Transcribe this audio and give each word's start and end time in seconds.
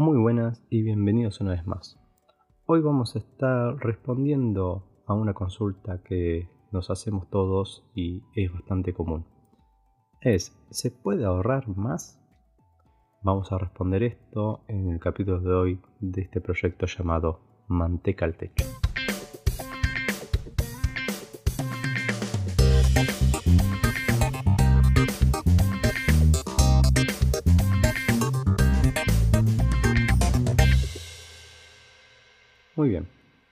Muy 0.00 0.16
buenas 0.16 0.64
y 0.70 0.80
bienvenidos 0.80 1.42
una 1.42 1.50
vez 1.50 1.66
más. 1.66 2.00
Hoy 2.64 2.80
vamos 2.80 3.14
a 3.14 3.18
estar 3.18 3.76
respondiendo 3.80 5.04
a 5.06 5.12
una 5.12 5.34
consulta 5.34 6.02
que 6.02 6.48
nos 6.72 6.88
hacemos 6.88 7.28
todos 7.28 7.84
y 7.94 8.22
es 8.34 8.50
bastante 8.50 8.94
común. 8.94 9.26
Es, 10.22 10.56
¿se 10.70 10.90
puede 10.90 11.26
ahorrar 11.26 11.68
más? 11.68 12.18
Vamos 13.22 13.52
a 13.52 13.58
responder 13.58 14.02
esto 14.04 14.64
en 14.68 14.88
el 14.88 15.00
capítulo 15.00 15.38
de 15.38 15.52
hoy 15.52 15.82
de 16.00 16.22
este 16.22 16.40
proyecto 16.40 16.86
llamado 16.86 17.40
Manteca 17.68 18.24
al 18.24 18.38
Techo. 18.38 18.79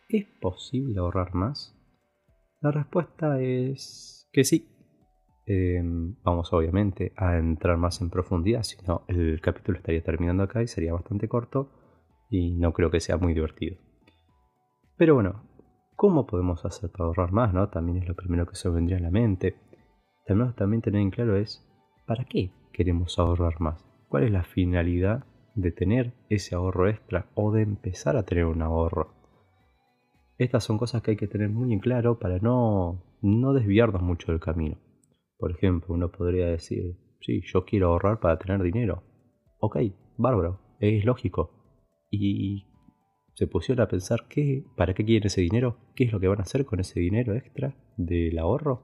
¿Es 0.09 0.27
posible 0.41 0.99
ahorrar 0.99 1.35
más? 1.35 1.75
La 2.61 2.71
respuesta 2.71 3.41
es 3.41 4.29
que 4.33 4.45
sí. 4.45 4.69
Em, 5.47 6.17
vamos 6.23 6.53
obviamente 6.53 7.13
a 7.17 7.39
entrar 7.39 7.79
más 7.79 8.01
en 8.01 8.11
profundidad, 8.11 8.63
si 8.63 8.77
no 8.87 9.05
el 9.09 9.41
capítulo 9.41 9.79
estaría 9.79 10.03
terminando 10.03 10.43
acá 10.43 10.63
y 10.63 10.67
sería 10.67 10.93
bastante 10.93 11.29
corto 11.29 11.71
y 12.29 12.53
no 12.57 12.73
creo 12.73 12.91
que 12.91 13.01
sea 13.01 13.17
muy 13.17 13.33
divertido. 13.33 13.79
Pero 14.97 15.15
bueno, 15.15 15.45
¿cómo 15.97 16.27
podemos 16.27 16.65
hacer 16.65 16.91
para 16.91 17.05
ahorrar 17.05 17.33
más? 17.33 17.55
No? 17.55 17.69
También 17.69 17.99
es 17.99 18.09
lo 18.09 18.15
primero 18.15 18.47
que 18.47 18.57
se 18.57 18.69
vendría 18.69 18.99
a 18.99 19.01
la 19.01 19.11
mente. 19.11 19.57
Tenemos 20.27 20.55
también 20.57 20.83
tener 20.83 21.01
en 21.01 21.11
claro 21.11 21.37
es, 21.37 21.67
¿para 22.07 22.25
qué 22.25 22.51
queremos 22.73 23.19
ahorrar 23.19 23.61
más? 23.61 23.87
¿Cuál 24.09 24.25
es 24.25 24.33
la 24.33 24.43
finalidad 24.43 25.25
de 25.55 25.73
tener 25.73 26.13
ese 26.29 26.55
ahorro 26.55 26.89
extra 26.89 27.27
o 27.35 27.53
de 27.53 27.63
empezar 27.63 28.17
a 28.17 28.25
tener 28.25 28.45
un 28.45 28.61
ahorro? 28.61 29.18
Estas 30.39 30.63
son 30.63 30.79
cosas 30.79 31.03
que 31.03 31.11
hay 31.13 31.17
que 31.17 31.27
tener 31.27 31.51
muy 31.51 31.73
en 31.73 31.81
claro 31.81 32.19
para 32.19 32.39
no, 32.39 33.03
no 33.23 33.53
desviarnos 33.53 34.03
mucho 34.03 34.31
del 34.31 34.41
camino. 34.41 34.79
Por 35.37 35.51
ejemplo, 35.51 35.95
uno 35.95 36.11
podría 36.11 36.47
decir, 36.47 36.97
sí, 37.21 37.43
yo 37.45 37.65
quiero 37.65 37.89
ahorrar 37.89 38.21
para 38.21 38.39
tener 38.39 38.63
dinero. 38.63 39.03
Ok, 39.59 39.79
bárbaro, 40.17 40.61
es 40.79 41.05
lógico. 41.05 41.51
Y 42.11 42.67
se 43.35 43.49
pusieron 43.49 43.83
a 43.83 43.89
pensar 43.89 44.27
qué, 44.29 44.65
para 44.77 44.95
qué 44.95 45.05
quieren 45.05 45.27
ese 45.27 45.41
dinero, 45.41 45.77
qué 45.97 46.05
es 46.05 46.13
lo 46.13 46.21
que 46.21 46.29
van 46.29 46.39
a 46.39 46.43
hacer 46.43 46.65
con 46.65 46.79
ese 46.81 47.01
dinero 47.01 47.35
extra 47.35 47.75
del 47.97 48.39
ahorro. 48.39 48.83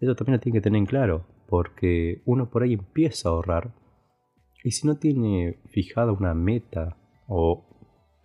Eso 0.00 0.14
también 0.14 0.36
lo 0.36 0.40
tienen 0.40 0.60
que 0.60 0.64
tener 0.64 0.78
en 0.78 0.86
claro, 0.86 1.26
porque 1.48 2.22
uno 2.24 2.50
por 2.50 2.62
ahí 2.62 2.72
empieza 2.72 3.28
a 3.28 3.32
ahorrar 3.32 3.74
y 4.64 4.72
si 4.72 4.86
no 4.86 4.96
tiene 4.96 5.60
fijada 5.66 6.12
una 6.12 6.34
meta, 6.34 6.96
o 7.28 7.66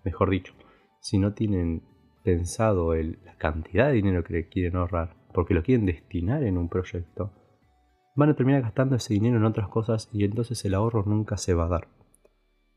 mejor 0.04 0.30
dicho, 0.30 0.54
si 1.00 1.18
no 1.18 1.34
tienen 1.34 1.84
pensado 2.23 2.94
el, 2.94 3.19
la 3.25 3.38
cantidad 3.38 3.88
de 3.88 3.94
dinero 3.94 4.23
que 4.23 4.47
quieren 4.50 4.75
ahorrar, 4.75 5.16
porque 5.33 5.53
lo 5.53 5.64
quieren 5.64 5.86
destinar 5.86 6.44
en 6.44 6.58
un 6.58 6.69
proyecto, 6.69 7.33
van 8.16 8.30
a 8.30 8.36
terminar 8.36 8.61
gastando 8.61 8.95
ese 8.95 9.14
dinero 9.14 9.38
en 9.38 9.45
otras 9.45 9.69
cosas 9.69 10.09
y 10.11 10.23
entonces 10.23 10.64
el 10.66 10.73
ahorro 10.73 11.03
nunca 11.05 11.38
se 11.38 11.53
va 11.53 11.66
a 11.66 11.69
dar. 11.69 11.88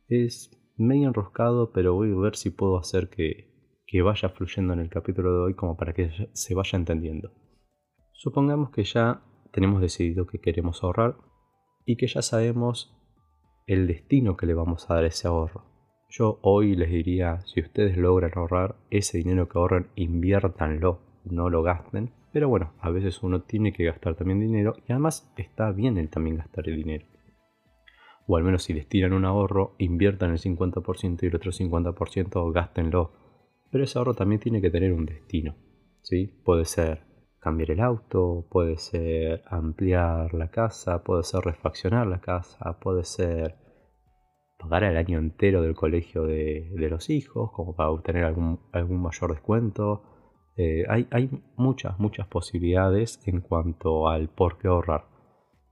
Es 0.09 0.51
medio 0.77 1.09
enroscado, 1.09 1.73
pero 1.73 1.95
voy 1.95 2.13
a 2.13 2.17
ver 2.17 2.37
si 2.37 2.51
puedo 2.51 2.79
hacer 2.79 3.09
que, 3.09 3.83
que 3.87 4.03
vaya 4.03 4.29
fluyendo 4.29 4.73
en 4.73 4.81
el 4.81 4.91
capítulo 4.91 5.33
de 5.33 5.41
hoy 5.45 5.55
como 5.55 5.77
para 5.77 5.93
que 5.93 6.11
se 6.33 6.55
vaya 6.55 6.79
entendiendo. 6.79 7.33
Supongamos 8.13 8.71
que 8.71 8.85
ya 8.85 9.23
tenemos 9.53 9.81
decidido 9.81 10.27
que 10.27 10.41
queremos 10.41 10.83
ahorrar 10.83 11.17
y 11.85 11.97
que 11.97 12.07
ya 12.07 12.23
sabemos 12.23 12.97
el 13.67 13.87
destino 13.87 14.37
que 14.37 14.47
le 14.47 14.55
vamos 14.55 14.91
a 14.91 14.95
dar 14.95 15.05
a 15.05 15.09
ese 15.09 15.29
ahorro. 15.29 15.74
Yo 16.17 16.39
hoy 16.43 16.77
les 16.77 16.91
diría, 16.91 17.41
si 17.41 17.61
ustedes 17.61 17.97
logran 17.97 18.31
ahorrar 18.37 18.77
ese 18.89 19.19
dinero 19.19 19.49
que 19.49 19.59
ahorran, 19.59 19.89
inviértanlo, 19.97 21.01
no 21.25 21.51
lo 21.51 21.65
gasten. 21.65 22.13
Pero 22.33 22.49
bueno, 22.49 22.73
a 22.79 22.91
veces 22.91 23.25
uno 23.25 23.43
tiene 23.43 23.73
que 23.73 23.85
gastar 23.85 24.15
también 24.15 24.39
dinero 24.39 24.77
y 24.87 24.93
además 24.93 25.33
está 25.37 25.73
bien 25.73 25.99
el 25.99 26.11
también 26.11 26.37
gastar 26.37 26.69
el 26.69 26.77
dinero. 26.77 27.05
O 28.29 28.37
al 28.37 28.45
menos 28.45 28.63
si 28.63 28.75
les 28.75 28.89
tiran 28.89 29.13
un 29.13 29.25
ahorro, 29.25 29.75
inviertan 29.79 30.31
el 30.31 30.39
50% 30.39 31.25
y 31.25 31.27
el 31.27 31.35
otro 31.35 31.51
50% 31.51 32.53
gástenlo. 32.53 33.11
Pero 33.73 33.83
ese 33.83 33.99
ahorro 33.99 34.15
también 34.15 34.41
tiene 34.41 34.61
que 34.61 34.71
tener 34.71 34.93
un 34.93 35.07
destino. 35.07 35.57
¿sí? 36.03 36.29
Puede 36.45 36.65
ser 36.65 37.03
cambiar 37.41 37.73
el 37.73 37.81
auto, 37.81 38.47
puede 38.53 38.79
ser 38.79 39.43
ampliar 39.47 40.33
la 40.33 40.49
casa, 40.53 41.03
puede 41.03 41.25
ser 41.25 41.41
refaccionar 41.41 42.07
la 42.07 42.21
casa, 42.21 42.79
puede 42.79 43.03
ser 43.03 43.64
pagar 44.59 44.85
el 44.85 44.97
año 44.97 45.19
entero 45.19 45.63
del 45.63 45.75
colegio 45.75 46.25
de, 46.25 46.71
los 46.91 47.11
hijos, 47.11 47.51
como 47.53 47.75
para 47.75 47.91
obtener 47.91 48.25
algún, 48.25 48.61
algún 48.73 49.03
mayor 49.03 49.33
descuento. 49.33 50.03
Eh, 50.57 50.85
hay, 50.89 51.07
hay, 51.11 51.31
muchas, 51.57 51.99
muchas 51.99 52.27
posibilidades 52.29 53.21
en 53.27 53.41
cuanto 53.41 54.09
al 54.09 54.29
por 54.29 54.59
qué 54.59 54.69
ahorrar. 54.69 55.07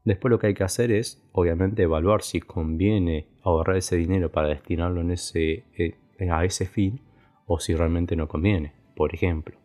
Después 0.04 0.31
lo 0.31 0.38
que 0.38 0.48
hay 0.48 0.54
que 0.54 0.65
hacer 0.65 0.91
es, 0.91 1.28
obviamente, 1.32 1.84
evaluar 1.84 2.22
si 2.22 2.41
conviene 2.41 3.28
ahorrar 3.43 3.76
ese 3.76 3.97
dinero 3.97 4.32
para 4.32 4.48
destinarlo 4.48 5.00
en 5.00 5.12
ese, 5.12 5.64
eh, 5.78 5.97
a 6.31 6.44
ese 6.44 6.66
fin 6.66 7.00
o 7.47 7.60
si 7.60 7.75
realmente 7.75 8.16
no 8.16 8.26
conviene. 8.26 8.75
Por 8.97 9.14
ejemplo, 9.14 9.56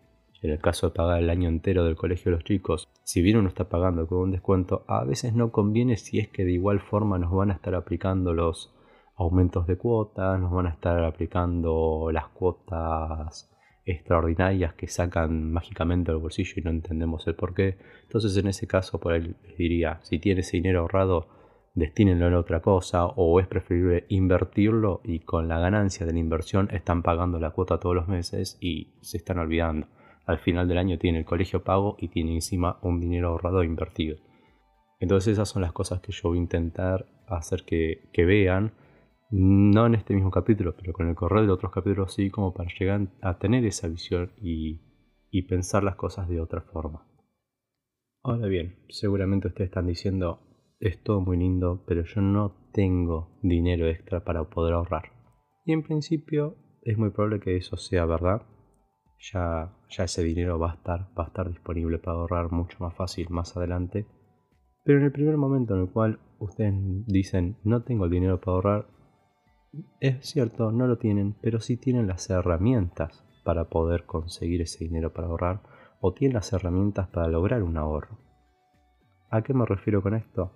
en 0.43 0.51
el 0.51 0.59
caso 0.59 0.89
de 0.89 0.93
pagar 0.93 1.23
el 1.23 1.31
año 1.31 1.49
entero 1.49 1.83
del 1.83 1.95
colegio 1.95 2.31
de 2.31 2.37
los 2.37 2.43
chicos, 2.43 2.87
si 3.03 3.21
bien 3.21 3.37
uno 3.37 3.49
está 3.49 3.67
pagando 3.67 4.07
con 4.07 4.19
un 4.19 4.31
descuento, 4.31 4.85
a 4.87 5.03
veces 5.03 5.33
no 5.33 5.51
conviene 5.51 5.97
si 5.97 6.19
es 6.19 6.27
que 6.27 6.45
de 6.45 6.51
igual 6.51 6.79
forma 6.79 7.17
nos 7.17 7.31
van 7.31 7.49
a 7.49 7.55
estar 7.55 7.73
aplicando 7.73 8.33
los, 8.33 8.76
aumentos 9.17 9.65
de 9.67 9.77
cuotas, 9.77 10.39
nos 10.39 10.51
van 10.51 10.67
a 10.67 10.69
estar 10.69 11.03
aplicando 11.03 12.09
las 12.11 12.27
cuotas 12.27 13.51
extraordinarias 13.83 14.73
que 14.75 14.87
sacan 14.87 15.51
mágicamente 15.51 16.11
del 16.11 16.21
bolsillo 16.21 16.53
y 16.57 16.61
no 16.61 16.69
entendemos 16.69 17.25
el 17.27 17.35
por 17.35 17.53
qué. 17.53 17.77
Entonces 18.03 18.37
en 18.37 18.47
ese 18.47 18.67
caso 18.67 18.99
por 18.99 19.13
ahí 19.13 19.21
les 19.21 19.57
diría, 19.57 19.99
si 20.03 20.19
tiene 20.19 20.41
ese 20.41 20.57
dinero 20.57 20.81
ahorrado, 20.81 21.27
destínenlo 21.73 22.27
en 22.27 22.35
otra 22.35 22.61
cosa 22.61 23.05
o 23.07 23.39
es 23.39 23.47
preferible 23.47 24.05
invertirlo 24.09 25.01
y 25.03 25.19
con 25.19 25.47
la 25.47 25.59
ganancia 25.59 26.05
de 26.05 26.13
la 26.13 26.19
inversión 26.19 26.69
están 26.71 27.01
pagando 27.01 27.39
la 27.39 27.51
cuota 27.51 27.79
todos 27.79 27.95
los 27.95 28.07
meses 28.07 28.57
y 28.61 28.93
se 29.01 29.17
están 29.17 29.39
olvidando. 29.39 29.87
Al 30.25 30.39
final 30.39 30.67
del 30.67 30.77
año 30.77 30.99
tiene 30.99 31.19
el 31.19 31.25
colegio 31.25 31.63
pago 31.63 31.95
y 31.99 32.09
tiene 32.09 32.33
encima 32.33 32.77
un 32.81 32.99
dinero 32.99 33.29
ahorrado 33.29 33.63
invertido. 33.63 34.17
Entonces 34.99 35.33
esas 35.33 35.49
son 35.49 35.61
las 35.61 35.71
cosas 35.71 36.01
que 36.01 36.11
yo 36.11 36.29
voy 36.29 36.37
a 36.37 36.41
intentar 36.41 37.05
hacer 37.27 37.63
que 37.63 38.25
vean 38.25 38.73
no 39.29 39.85
en 39.85 39.95
este 39.95 40.13
mismo 40.13 40.31
capítulo, 40.31 40.75
pero 40.75 40.93
con 40.93 41.09
el 41.09 41.15
correo 41.15 41.43
de 41.43 41.51
otros 41.51 41.71
capítulos 41.71 42.13
sí, 42.13 42.29
como 42.29 42.53
para 42.53 42.69
llegar 42.79 43.07
a 43.21 43.37
tener 43.37 43.65
esa 43.65 43.87
visión 43.87 44.31
y, 44.41 44.81
pensar 45.47 45.83
las 45.83 45.95
cosas 45.95 46.27
de 46.27 46.41
otra 46.41 46.61
forma. 46.61 47.05
Ahora 48.23 48.47
bien, 48.47 48.79
seguramente 48.89 49.49
ustedes 49.49 49.69
están 49.69 49.85
diciendo, 49.85 50.39
es 50.79 51.03
todo 51.03 51.21
muy 51.21 51.37
lindo, 51.37 51.83
pero 51.85 52.03
yo 52.03 52.21
no 52.21 52.69
tengo 52.73 53.37
dinero 53.43 53.87
extra 53.87 54.23
para 54.23 54.45
poder 54.45 54.73
ahorrar. 54.73 55.11
Y 55.63 55.73
en 55.73 55.83
principio 55.83 56.55
es 56.81 56.97
muy 56.97 57.11
probable 57.11 57.39
que 57.39 57.55
eso 57.55 57.77
sea 57.77 58.05
verdad. 58.05 58.47
Ya, 59.31 59.77
ya 59.89 60.05
ese 60.05 60.23
dinero 60.23 60.57
va 60.57 60.71
a, 60.71 60.75
estar, 60.75 61.01
va 61.17 61.25
a 61.25 61.27
estar 61.27 61.47
disponible 61.47 61.99
para 61.99 62.17
ahorrar 62.17 62.51
mucho 62.51 62.77
más 62.79 62.95
fácil 62.95 63.27
más 63.29 63.55
adelante. 63.55 64.07
Pero 64.83 64.97
en 64.97 65.05
el 65.05 65.11
primer 65.11 65.37
momento 65.37 65.75
en 65.75 65.81
el 65.81 65.91
cual 65.91 66.19
ustedes 66.39 66.73
dicen 67.05 67.57
no 67.63 67.83
tengo 67.83 68.05
el 68.05 68.11
dinero 68.11 68.39
para 68.39 68.55
ahorrar, 68.55 68.96
es 69.99 70.25
cierto, 70.25 70.71
no 70.71 70.87
lo 70.87 70.97
tienen, 70.97 71.35
pero 71.41 71.59
sí 71.59 71.77
tienen 71.77 72.07
las 72.07 72.29
herramientas 72.29 73.23
para 73.43 73.69
poder 73.69 74.05
conseguir 74.05 74.61
ese 74.61 74.85
dinero 74.85 75.13
para 75.13 75.27
ahorrar 75.27 75.61
o 76.01 76.13
tienen 76.13 76.35
las 76.35 76.51
herramientas 76.53 77.07
para 77.07 77.27
lograr 77.27 77.63
un 77.63 77.77
ahorro. 77.77 78.19
¿A 79.29 79.41
qué 79.41 79.53
me 79.53 79.65
refiero 79.65 80.01
con 80.01 80.13
esto? 80.13 80.51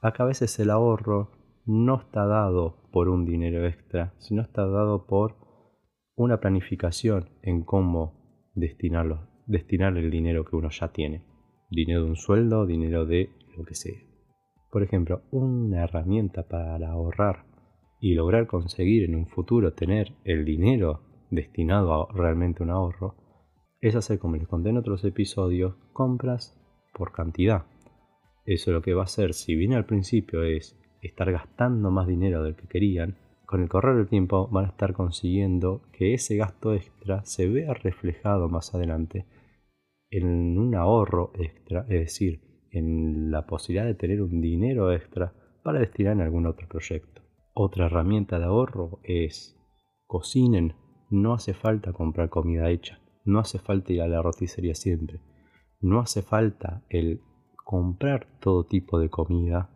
A 0.00 0.12
que 0.12 0.22
a 0.22 0.26
veces 0.26 0.58
el 0.58 0.70
ahorro 0.70 1.30
no 1.66 2.00
está 2.00 2.26
dado 2.26 2.88
por 2.92 3.08
un 3.08 3.24
dinero 3.24 3.66
extra, 3.66 4.14
sino 4.18 4.42
está 4.42 4.66
dado 4.66 5.06
por 5.06 5.36
una 6.16 6.40
planificación 6.40 7.30
en 7.42 7.64
cómo 7.64 8.50
destinarlo, 8.54 9.28
destinar 9.46 9.96
el 9.96 10.10
dinero 10.10 10.44
que 10.44 10.56
uno 10.56 10.68
ya 10.70 10.92
tiene. 10.92 11.24
Dinero 11.70 12.04
de 12.04 12.10
un 12.10 12.16
sueldo, 12.16 12.66
dinero 12.66 13.06
de 13.06 13.30
lo 13.56 13.64
que 13.64 13.74
sea. 13.74 13.98
Por 14.70 14.82
ejemplo, 14.82 15.22
una 15.30 15.84
herramienta 15.84 16.46
para 16.46 16.76
ahorrar 16.90 17.53
y 18.04 18.12
lograr 18.12 18.46
conseguir 18.46 19.04
en 19.04 19.14
un 19.14 19.26
futuro 19.26 19.72
tener 19.72 20.12
el 20.24 20.44
dinero 20.44 21.00
destinado 21.30 21.94
a 21.94 22.12
realmente 22.12 22.62
un 22.62 22.68
ahorro, 22.68 23.14
es 23.80 23.96
hacer, 23.96 24.18
como 24.18 24.36
les 24.36 24.46
conté 24.46 24.68
en 24.68 24.76
otros 24.76 25.02
episodios, 25.04 25.76
compras 25.94 26.54
por 26.92 27.12
cantidad. 27.12 27.64
Eso 28.44 28.72
lo 28.72 28.82
que 28.82 28.92
va 28.92 29.00
a 29.00 29.04
hacer, 29.04 29.32
si 29.32 29.56
bien 29.56 29.72
al 29.72 29.86
principio 29.86 30.42
es 30.42 30.78
estar 31.00 31.32
gastando 31.32 31.90
más 31.90 32.06
dinero 32.06 32.42
del 32.42 32.56
que 32.56 32.68
querían, 32.68 33.16
con 33.46 33.62
el 33.62 33.70
correr 33.70 33.96
del 33.96 34.08
tiempo 34.08 34.48
van 34.48 34.66
a 34.66 34.68
estar 34.68 34.92
consiguiendo 34.92 35.80
que 35.90 36.12
ese 36.12 36.36
gasto 36.36 36.74
extra 36.74 37.24
se 37.24 37.48
vea 37.48 37.72
reflejado 37.72 38.50
más 38.50 38.74
adelante 38.74 39.24
en 40.10 40.58
un 40.58 40.74
ahorro 40.74 41.32
extra, 41.38 41.86
es 41.88 42.00
decir, 42.00 42.68
en 42.70 43.30
la 43.30 43.46
posibilidad 43.46 43.86
de 43.86 43.94
tener 43.94 44.20
un 44.20 44.42
dinero 44.42 44.92
extra 44.92 45.32
para 45.62 45.78
destinar 45.80 46.12
en 46.12 46.20
algún 46.20 46.44
otro 46.44 46.68
proyecto. 46.68 47.13
Otra 47.56 47.86
herramienta 47.86 48.40
de 48.40 48.46
ahorro 48.46 48.98
es 49.04 49.56
cocinen. 50.08 50.74
No 51.08 51.34
hace 51.34 51.54
falta 51.54 51.92
comprar 51.92 52.28
comida 52.28 52.68
hecha. 52.68 52.98
No 53.24 53.38
hace 53.38 53.60
falta 53.60 53.92
ir 53.92 54.02
a 54.02 54.08
la 54.08 54.20
roticería 54.20 54.74
siempre. 54.74 55.20
No 55.80 56.00
hace 56.00 56.22
falta 56.22 56.82
el 56.88 57.20
comprar 57.64 58.26
todo 58.40 58.64
tipo 58.64 58.98
de 58.98 59.08
comida 59.08 59.70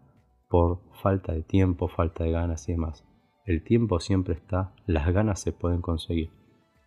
por 0.49 0.81
falta 1.03 1.33
de 1.33 1.43
tiempo, 1.43 1.87
falta 1.87 2.25
de 2.25 2.33
ganas 2.33 2.69
y 2.69 2.73
demás. 2.73 3.07
El 3.45 3.63
tiempo 3.63 4.01
siempre 4.01 4.35
está, 4.35 4.75
las 4.87 5.13
ganas 5.15 5.41
se 5.41 5.53
pueden 5.53 5.81
conseguir. 5.81 6.33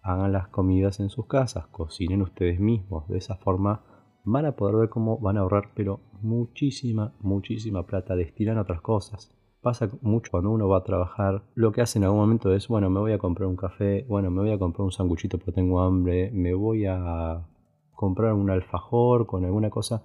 Hagan 0.04 0.34
las 0.34 0.50
comidas 0.50 1.00
en 1.00 1.10
sus 1.10 1.26
casas, 1.26 1.68
cocinen 1.68 2.22
ustedes 2.22 2.60
mismos. 2.60 3.08
De 3.08 3.18
esa 3.18 3.38
forma 3.38 3.86
van 4.26 4.46
a 4.46 4.58
poder 4.58 4.76
ver 4.76 4.90
cómo 4.90 5.20
van 5.20 5.38
a 5.38 5.42
ahorrar, 5.42 5.72
pero 5.74 6.02
muchísima, 6.22 7.16
muchísima 7.22 7.86
plata. 7.86 8.16
Destinan 8.16 8.58
a 8.58 8.64
otras 8.64 8.82
cosas. 8.82 9.38
Pasa 9.62 9.90
mucho 10.02 10.32
cuando 10.32 10.50
uno 10.50 10.68
va 10.68 10.80
a 10.80 10.84
trabajar. 10.84 11.44
Lo 11.56 11.72
que 11.72 11.82
hace 11.82 12.00
en 12.00 12.06
algún 12.06 12.20
momento 12.20 12.54
es, 12.54 12.68
bueno, 12.68 12.90
me 12.90 13.00
voy 13.00 13.14
a 13.14 13.20
comprar 13.20 13.48
un 13.48 13.56
café, 13.56 14.06
bueno, 14.08 14.32
me 14.32 14.42
voy 14.42 14.52
a 14.52 14.60
comprar 14.60 14.86
un 14.86 14.92
sanguchito 14.92 15.38
porque 15.38 15.52
tengo 15.52 15.82
hambre, 15.82 16.32
me 16.32 16.54
voy 16.54 16.86
a 16.86 17.48
comprar 17.94 18.34
un 18.34 18.50
alfajor 18.50 19.28
con 19.28 19.46
alguna 19.46 19.70
cosa. 19.70 20.04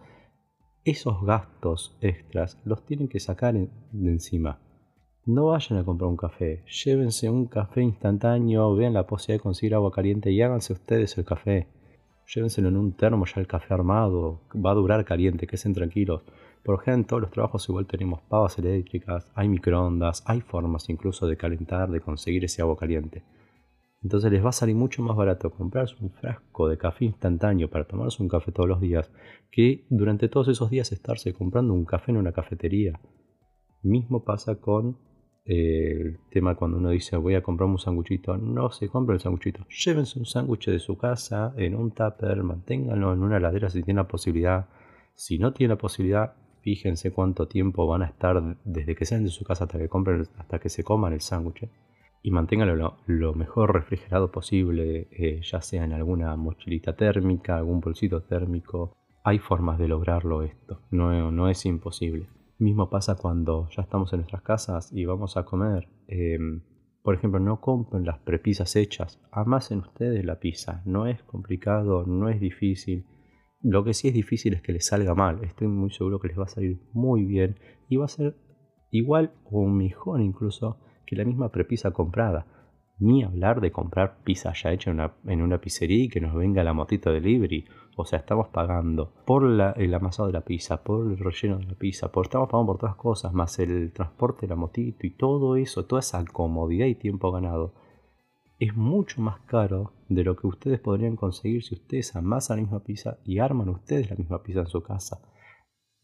Esos 0.85 1.25
gastos 1.25 1.97
extras 2.01 2.61
los 2.65 2.85
tienen 2.85 3.09
que 3.09 3.19
sacar 3.19 3.55
de 3.55 4.11
encima 4.11 4.61
no 5.27 5.47
vayan 5.47 5.81
a 5.81 5.85
comprar 5.85 6.09
un 6.09 6.17
café, 6.17 6.63
llévense 6.85 7.29
un 7.29 7.47
café 7.47 7.83
instantáneo, 7.83 8.75
vean 8.77 8.95
la 8.95 9.09
posibilidad 9.09 9.41
de 9.41 9.43
conseguir 9.43 9.75
agua 9.75 9.91
caliente 9.91 10.31
y 10.31 10.41
háganse 10.41 10.73
ustedes 10.73 11.19
el 11.19 11.25
café. 11.25 11.67
Llévenselo 12.33 12.69
en 12.69 12.77
un 12.77 12.93
termo 12.93 13.25
ya 13.27 13.41
el 13.41 13.49
café 13.49 13.75
armado, 13.75 14.41
va 14.55 14.71
a 14.71 14.75
durar 14.75 15.05
caliente, 15.05 15.49
que 15.49 15.57
estén 15.57 15.75
tranquilos. 15.75 16.23
Por 16.67 16.81
ejemplo, 16.81 16.95
en 16.95 17.05
todos 17.05 17.23
los 17.23 17.31
trabajos 17.31 17.69
igual 17.69 17.87
tenemos 17.87 18.23
pavas 18.23 18.59
eléctricas, 18.59 19.31
hay 19.37 19.49
microondas, 19.49 20.25
hay 20.27 20.41
formas 20.41 20.91
incluso 20.91 21.29
de 21.29 21.37
calentar, 21.37 21.89
de 21.89 22.01
conseguir 22.01 22.45
ese 22.45 22.61
agua 22.61 22.77
caliente. 22.77 23.23
Entonces 24.03 24.33
les 24.33 24.45
va 24.45 24.49
a 24.49 24.53
salir 24.53 24.75
mucho 24.75 25.01
más 25.01 25.17
barato 25.17 25.49
comprarse 25.53 25.95
un 26.01 26.11
frasco 26.11 26.69
de 26.69 26.77
café 26.77 27.05
instantáneo 27.05 27.71
para 27.71 27.87
tomarse 27.87 28.21
un 28.21 28.29
café 28.29 28.51
todos 28.51 28.69
los 28.69 28.81
días 28.81 29.13
que 29.53 29.87
durante 29.91 30.29
todos 30.29 30.49
esos 30.49 30.69
días 30.69 30.91
estarse 30.91 31.33
comprando 31.33 31.73
un 31.73 31.85
café 31.85 32.11
en 32.11 32.17
una 32.17 32.33
cafetería. 32.33 32.99
Mismo 33.85 34.25
pasa 34.25 34.57
con 34.57 34.99
el 35.45 36.19
tema 36.33 36.57
cuando 36.57 36.79
uno 36.79 36.91
dice 36.91 37.17
voy 37.17 37.37
a 37.37 37.45
comprarme 37.45 37.75
un 37.75 37.79
sanguchito, 37.79 38.37
no 38.39 38.73
se 38.73 38.89
compra 38.89 39.15
el 39.15 39.21
sanguchito. 39.21 39.65
Llévense 39.69 40.19
un 40.19 40.27
sándwich 40.27 40.67
de 40.67 40.81
su 40.81 40.99
casa 40.99 41.55
en 41.57 41.77
un 41.77 41.93
tupper, 41.93 42.43
manténganlo 42.43 43.13
en 43.13 43.23
una 43.23 43.37
heladera 43.37 43.71
si 43.71 43.85
tiene 43.85 44.01
la 44.01 44.09
posibilidad. 44.09 44.69
Si 45.15 45.39
no 45.39 45.53
tiene 45.55 45.75
la 45.75 45.79
posibilidad, 45.79 46.35
fíjense 46.67 47.13
cuánto 47.13 47.47
tiempo 47.47 47.87
van 47.87 48.03
a 48.03 48.07
estar 48.07 48.43
desde 48.65 48.97
que 48.97 49.05
salen 49.05 49.23
de 49.23 49.31
su 49.31 49.45
casa 49.45 49.65
hasta 49.67 49.79
que 49.79 49.89
compren, 49.89 50.27
hasta 50.37 50.59
que 50.59 50.69
se 50.69 50.83
coman 50.83 51.13
el 51.13 51.21
sándwich. 51.21 51.69
Y 52.25 52.33
manténganlo 52.33 52.97
lo, 53.07 53.35
mejor 53.35 53.73
refrigerado 53.73 54.33
posible, 54.33 55.07
eh, 55.13 55.41
ya 55.45 55.63
sea 55.63 55.85
en 55.85 55.93
alguna 55.93 56.35
mochilita 56.35 56.97
térmica, 56.97 57.57
algún 57.57 57.79
bolsito 57.79 58.25
térmico. 58.25 58.97
Hay 59.23 59.39
formas 59.39 59.79
de 59.79 59.87
lograrlo 59.87 60.43
esto, 60.43 60.81
no, 60.91 61.49
es 61.49 61.65
imposible. 61.67 62.27
Mismo 62.59 62.91
pasa 62.91 63.15
cuando 63.15 63.69
ya 63.69 63.83
estamos 63.83 64.13
en 64.13 64.23
nuestras 64.23 64.43
casas 64.43 64.93
y 64.93 65.05
vamos 65.05 65.37
a 65.37 65.45
comer. 65.45 65.89
Em, 66.09 66.63
por 67.01 67.15
ejemplo, 67.15 67.39
no 67.39 67.61
compren 67.61 68.05
las 68.05 68.19
prepisas 68.19 68.75
hechas. 68.75 69.21
Amasen 69.31 69.79
ustedes 69.79 70.25
la 70.25 70.41
pizza. 70.41 70.83
No 70.85 71.07
es 71.07 71.23
complicado, 71.23 72.05
no 72.07 72.29
es 72.29 72.41
difícil. 72.41 73.05
Lo 73.69 73.83
que 73.83 73.95
sí 73.95 74.07
es 74.07 74.15
difícil 74.15 74.55
es 74.55 74.63
que 74.63 74.73
les 74.73 74.87
salga 74.87 75.17
mal. 75.17 75.43
Estoy 75.43 75.67
muy 75.67 75.91
seguro 75.91 76.21
que 76.21 76.29
les 76.29 76.39
va 76.39 76.45
a 76.45 76.49
salir 76.49 76.79
muy 76.93 77.25
bien 77.25 77.59
y 77.89 77.97
va 77.97 78.05
a 78.05 78.09
ser 78.09 78.37
igual 78.93 79.33
o 79.51 79.67
mejor 79.67 80.21
incluso 80.21 80.79
que 81.05 81.17
la 81.17 81.25
misma 81.25 81.51
prepisa 81.51 81.91
comprada. 81.91 82.47
Ni 83.01 83.25
hablar 83.25 83.61
de 83.61 83.73
comprar 83.73 84.19
pizza 84.23 84.53
ya 84.53 84.71
hecha 84.71 84.93
en 85.27 85.43
una, 85.43 85.61
pizzería 85.61 86.05
y 86.05 86.09
que 86.09 86.21
nos 86.21 86.37
venga 86.37 86.63
la 86.63 86.75
motito 86.75 87.11
de 87.11 87.21
delivery. 87.21 87.65
O 87.97 88.05
sea, 88.05 88.21
estamos 88.21 88.51
pagando 88.51 89.13
por 89.27 89.43
el 89.45 89.95
amasado 89.95 90.29
de 90.29 90.35
la 90.35 90.43
pizza, 90.43 90.85
por 90.85 91.05
el 91.05 91.19
relleno 91.19 91.59
de 91.59 91.65
la 91.65 91.75
pizza, 91.75 92.13
por, 92.13 92.27
estamos 92.27 92.49
pagando 92.49 92.73
por 92.73 92.79
todas 92.79 92.95
cosas, 92.95 93.33
más 93.33 93.59
el 93.59 93.93
transporte 93.93 94.43
de 94.43 94.51
la 94.51 94.57
motito 94.57 95.09
y 95.09 95.11
todo 95.11 95.57
eso, 95.57 95.87
toda 95.87 95.99
esa 95.99 96.25
comodidad 96.25 96.87
y 96.87 96.95
tiempo 96.95 97.33
ganado. 97.33 97.75
Es 98.59 98.75
mucho 98.75 99.21
más 99.21 99.41
caro 99.41 99.93
de 100.09 100.25
lo 100.25 100.35
que 100.35 100.47
ustedes 100.47 100.81
podrían 100.81 101.17
conseguir 101.17 101.63
si 101.63 101.75
ustedes 101.75 102.17
amasan 102.17 102.57
la 102.57 102.63
misma 102.63 102.83
pizza 102.83 103.19
y 103.23 103.39
arman 103.39 103.69
ustedes 103.69 104.09
la 104.09 104.17
misma 104.17 104.43
pizza 104.43 104.61
en 104.61 104.67
su 104.69 104.83
casa. 104.83 105.21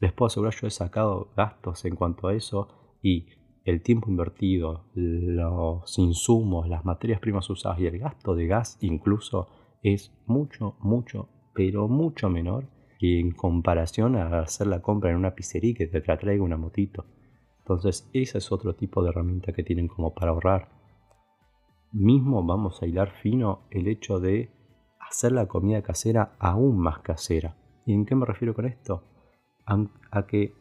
Les 0.01 0.13
puedo 0.13 0.27
asegurar, 0.27 0.55
yo 0.55 0.67
he 0.67 0.71
sacado 0.71 1.33
gastos 1.35 1.85
en 1.87 1.97
cuanto 1.97 2.29
a 2.29 2.35
eso 2.35 2.99
y 3.03 3.27
el 3.65 3.81
tiempo 3.83 4.11
invertido, 4.11 4.91
los 4.95 5.99
insumos, 5.99 6.69
las 6.69 6.85
materias 6.85 7.21
primas 7.21 7.49
usadas 7.49 7.79
y 7.81 7.87
el 7.87 7.99
gasto 7.99 8.35
de 8.35 8.47
gas 8.47 8.77
incluso 8.83 9.49
es 9.83 10.13
mucho, 10.27 10.77
mucho, 10.81 11.29
pero 11.55 11.89
mucho 11.89 12.29
menor 12.29 12.69
que 12.99 13.19
en 13.19 13.33
comparación 13.33 14.17
a 14.17 14.41
hacer 14.41 14.67
la 14.67 14.83
compra 14.83 15.11
en 15.11 15.17
una 15.17 15.35
pizzería 15.35 15.75
que 15.75 15.87
te 15.87 16.01
traiga 16.03 16.45
una 16.45 16.59
motito. 16.59 17.07
Entonces, 17.61 18.11
ese 18.13 18.39
es 18.39 18.53
otro 18.53 18.75
tipo 18.75 19.03
de 19.03 19.09
herramienta 19.09 19.53
que 19.53 19.63
tienen 19.63 19.89
como 19.89 20.13
para 20.13 20.33
ahorrar. 20.33 20.82
Mismo 21.93 22.43
vamos 22.43 22.83
a 22.83 22.87
hilar 22.87 23.11
fino 23.21 23.67
el 23.71 23.87
hecho 23.87 24.19
de 24.19 24.51
hacer 24.99 25.33
la 25.33 25.47
comida 25.47 25.83
casera 25.83 26.37
aún 26.39 26.79
más 26.79 27.01
casera. 27.01 27.57
¿Y 27.85 27.93
en 27.93 28.07
qué 28.07 28.15
me 28.15 28.25
refiero 28.25 28.55
con 28.55 28.67
esto? 28.67 29.09
a 29.65 30.27
que, 30.27 30.55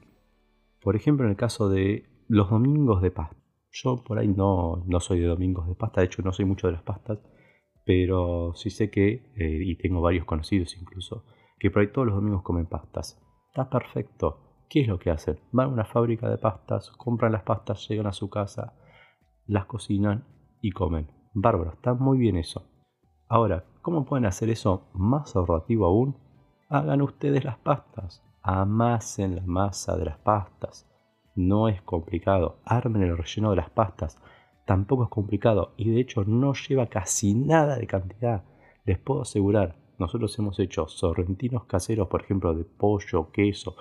por 0.81 0.95
ejemplo, 0.95 1.25
en 1.25 1.31
el 1.31 1.37
caso 1.37 1.69
de 1.69 2.05
los 2.27 2.49
domingos 2.49 3.01
de 3.01 3.11
pasta. 3.11 3.35
Yo 3.71 4.03
por 4.03 4.19
ahí 4.19 4.27
no, 4.27 4.83
no 4.85 4.99
soy 4.99 5.19
de 5.19 5.27
domingos 5.27 5.67
de 5.67 5.75
pasta, 5.75 6.01
de 6.01 6.07
hecho 6.07 6.21
no 6.21 6.31
soy 6.33 6.45
mucho 6.45 6.67
de 6.67 6.73
las 6.73 6.83
pastas, 6.83 7.19
pero 7.85 8.53
sí 8.53 8.69
sé 8.69 8.91
que, 8.91 9.31
eh, 9.35 9.63
y 9.63 9.75
tengo 9.77 10.01
varios 10.01 10.25
conocidos 10.25 10.77
incluso, 10.77 11.25
que 11.57 11.71
por 11.71 11.81
ahí 11.81 11.91
todos 11.91 12.07
los 12.07 12.15
domingos 12.15 12.43
comen 12.43 12.67
pastas. 12.67 13.19
Está 13.47 13.69
perfecto. 13.69 14.65
¿Qué 14.69 14.81
es 14.81 14.87
lo 14.87 14.99
que 14.99 15.11
hacen? 15.11 15.39
Van 15.51 15.69
a 15.69 15.73
una 15.73 15.85
fábrica 15.85 16.29
de 16.29 16.37
pastas, 16.37 16.91
compran 16.91 17.31
las 17.31 17.43
pastas, 17.43 17.87
llegan 17.89 18.07
a 18.07 18.13
su 18.13 18.29
casa, 18.29 18.73
las 19.47 19.65
cocinan 19.65 20.25
y 20.61 20.71
comen. 20.71 21.20
Bárbaro, 21.33 21.73
está 21.73 21.93
muy 21.93 22.17
bien 22.17 22.37
eso. 22.37 22.63
Ahora, 23.27 23.65
¿cómo 23.81 24.05
pueden 24.05 24.25
hacer 24.25 24.49
eso 24.49 24.89
más 24.93 25.35
ahorrativo 25.35 25.85
aún? 25.85 26.15
Hagan 26.69 27.01
ustedes 27.01 27.43
las 27.43 27.57
pastas, 27.57 28.23
amasen 28.41 29.35
la 29.35 29.43
masa 29.45 29.97
de 29.97 30.05
las 30.05 30.17
pastas, 30.17 30.91
no 31.35 31.69
es 31.69 31.81
complicado. 31.81 32.59
Armen 32.65 33.03
el 33.03 33.17
relleno 33.17 33.51
de 33.51 33.55
las 33.57 33.69
pastas. 33.69 34.17
Tampoco 34.65 35.03
es 35.03 35.09
complicado 35.09 35.73
y 35.77 35.89
de 35.89 36.01
hecho 36.01 36.23
no 36.25 36.53
lleva 36.53 36.87
casi 36.87 37.33
nada 37.33 37.77
de 37.77 37.87
cantidad. 37.87 38.43
Les 38.85 38.99
puedo 38.99 39.21
asegurar, 39.21 39.75
nosotros 39.97 40.37
hemos 40.39 40.59
hecho 40.59 40.87
sorrentinos 40.87 41.65
caseros, 41.65 42.07
por 42.07 42.21
ejemplo, 42.21 42.53
de 42.53 42.65
pollo, 42.65 43.31
queso, 43.31 43.75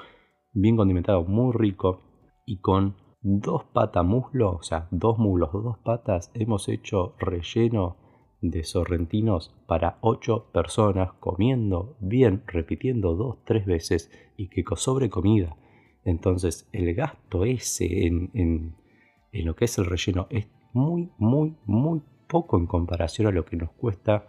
bien 0.53 0.77
condimentado, 0.77 1.25
muy 1.25 1.53
rico. 1.53 2.03
Y 2.47 2.61
con 2.61 2.97
dos 3.23 3.65
patas 3.65 4.05
muslo, 4.05 4.53
o 4.53 4.62
sea, 4.62 4.89
dos 4.91 5.19
mulos, 5.19 5.53
dos 5.53 5.79
patas, 5.79 6.31
hemos 6.35 6.69
hecho 6.69 7.15
relleno 7.19 7.97
de 8.41 8.65
sorrentinos 8.65 9.55
para 9.67 9.99
ocho 10.00 10.47
personas 10.53 11.12
comiendo 11.21 11.97
bien, 12.00 12.43
repitiendo 12.47 13.15
dos, 13.15 13.45
tres 13.45 13.67
veces 13.67 14.11
y 14.37 14.49
que 14.49 14.65
sobre 14.77 15.11
comida. 15.11 15.57
Entonces 16.05 16.69
el 16.73 16.95
gasto 16.95 17.45
ese 17.45 18.07
en, 18.07 18.75
lo 19.33 19.55
que 19.55 19.67
es 19.67 19.77
el 19.79 19.87
relleno 19.87 20.27
es 20.31 20.49
muy, 20.73 21.11
muy, 21.19 21.57
muy 21.67 22.03
poco 22.27 22.57
en 22.57 22.67
comparación 22.67 23.29
a 23.29 23.33
lo 23.33 23.45
que 23.45 23.57
nos 23.57 23.71
cuesta 23.73 24.27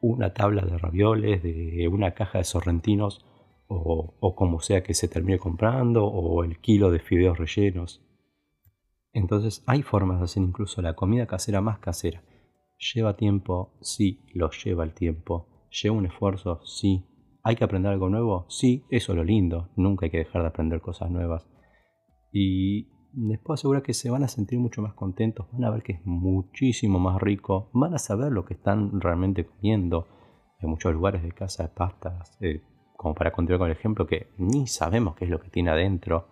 una 0.00 0.34
tabla 0.34 0.62
de 0.62 0.78
ravioles, 0.78 1.42
de 1.42 1.88
una 1.88 2.12
caja 2.12 2.38
de 2.38 2.44
sorrentinos 2.44 3.24
o, 3.68 4.14
o, 4.18 4.34
como 4.34 4.60
sea 4.60 4.82
que 4.82 4.94
se 4.94 5.08
termine 5.08 5.38
comprando 5.38 6.06
o 6.06 6.44
el 6.44 6.58
kilo 6.60 6.90
de 6.90 6.98
fideos 6.98 7.38
rellenos. 7.38 8.05
Entonces 9.16 9.64
hay 9.66 9.82
formas 9.82 10.18
de 10.18 10.24
hacer 10.24 10.42
incluso 10.42 10.82
la 10.82 10.94
comida 10.94 11.26
casera 11.26 11.60
más 11.60 11.78
casera. 11.78 12.22
¿Lleva 12.94 13.16
tiempo? 13.16 13.78
Sí, 13.80 14.26
lo 14.34 14.50
lleva 14.50 14.84
el 14.84 14.92
tiempo. 14.92 15.68
¿Lleva 15.70 15.96
un 15.96 16.06
esfuerzo? 16.06 16.60
Sí, 16.64 17.06
¿Hay 17.48 17.54
que 17.54 17.62
aprender 17.62 17.92
algo 17.92 18.08
nuevo? 18.08 18.44
Sí, 18.48 18.84
eso 18.90 19.12
es 19.12 19.16
lo 19.16 19.22
lindo. 19.22 19.70
Nunca 19.76 20.04
hay 20.06 20.10
que 20.10 20.18
dejar 20.18 20.42
de 20.42 20.48
aprender 20.48 20.80
cosas 20.80 21.12
nuevas. 21.12 21.48
Y 22.32 22.88
les 23.14 23.38
puedo 23.38 23.54
asegurar 23.54 23.84
que 23.84 23.94
se 23.94 24.10
van 24.10 24.24
a 24.24 24.28
sentir 24.28 24.58
mucho 24.58 24.82
más 24.82 24.94
contentos, 24.94 25.46
van 25.52 25.62
a 25.62 25.70
ver 25.70 25.84
que 25.84 25.92
es 25.92 26.00
muchísimo 26.04 26.98
más 26.98 27.22
rico, 27.22 27.70
van 27.72 27.94
a 27.94 27.98
saber 27.98 28.32
lo 28.32 28.44
que 28.44 28.54
están 28.54 29.00
realmente 29.00 29.46
comiendo. 29.46 30.08
Hay 30.60 30.68
muchos 30.68 30.92
lugares 30.92 31.22
de 31.22 31.30
casa 31.30 31.62
de 31.62 31.68
pastas, 31.68 32.36
eh, 32.40 32.62
como 32.96 33.14
para 33.14 33.30
continuar 33.30 33.60
con 33.60 33.70
el 33.70 33.76
ejemplo, 33.76 34.08
que 34.08 34.32
ni 34.38 34.66
sabemos 34.66 35.14
qué 35.14 35.26
es 35.26 35.30
lo 35.30 35.38
que 35.38 35.48
tiene 35.48 35.70
adentro. 35.70 36.26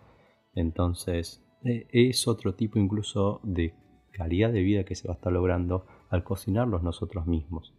Entonces, 0.53 1.44
es 1.65 2.29
otro 2.29 2.55
tipo 2.55 2.79
incluso 2.79 3.41
de 3.43 3.75
calidad 4.13 4.53
de 4.53 4.63
vida 4.63 4.85
que 4.85 4.95
se 4.95 5.09
va 5.09 5.15
a 5.15 5.17
estar 5.17 5.33
logrando 5.33 5.87
al 6.11 6.25
cocinarlos 6.25 6.83
nosotros 6.83 7.27
mismos. 7.27 7.75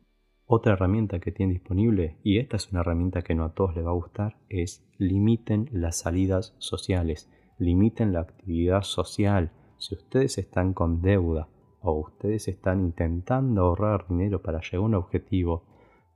Otra 0.48 0.74
herramienta 0.74 1.20
que 1.20 1.32
tienen 1.32 1.54
disponible, 1.54 2.18
y 2.24 2.38
esta 2.38 2.58
es 2.58 2.72
una 2.72 2.82
herramienta 2.82 3.24
que 3.24 3.34
no 3.34 3.46
a 3.46 3.54
todos 3.54 3.76
les 3.76 3.86
va 3.86 3.90
a 3.90 3.96
gustar, 3.96 4.38
es 4.50 4.88
limiten 4.98 5.70
las 5.72 5.98
salidas 5.98 6.54
sociales, 6.60 7.32
limiten 7.58 8.14
la 8.14 8.20
actividad 8.20 8.84
social. 8.84 9.52
Si 9.78 9.96
ustedes 9.96 10.38
están 10.38 10.74
con 10.74 11.02
deuda 11.02 11.48
o 11.82 11.94
ustedes 11.94 12.48
están 12.48 12.82
intentando 12.82 13.62
ahorrar 13.62 14.08
dinero 14.08 14.42
para 14.42 14.60
llegar 14.62 14.78
a 14.78 14.82
un 14.82 14.96
objetivo, 14.96 15.64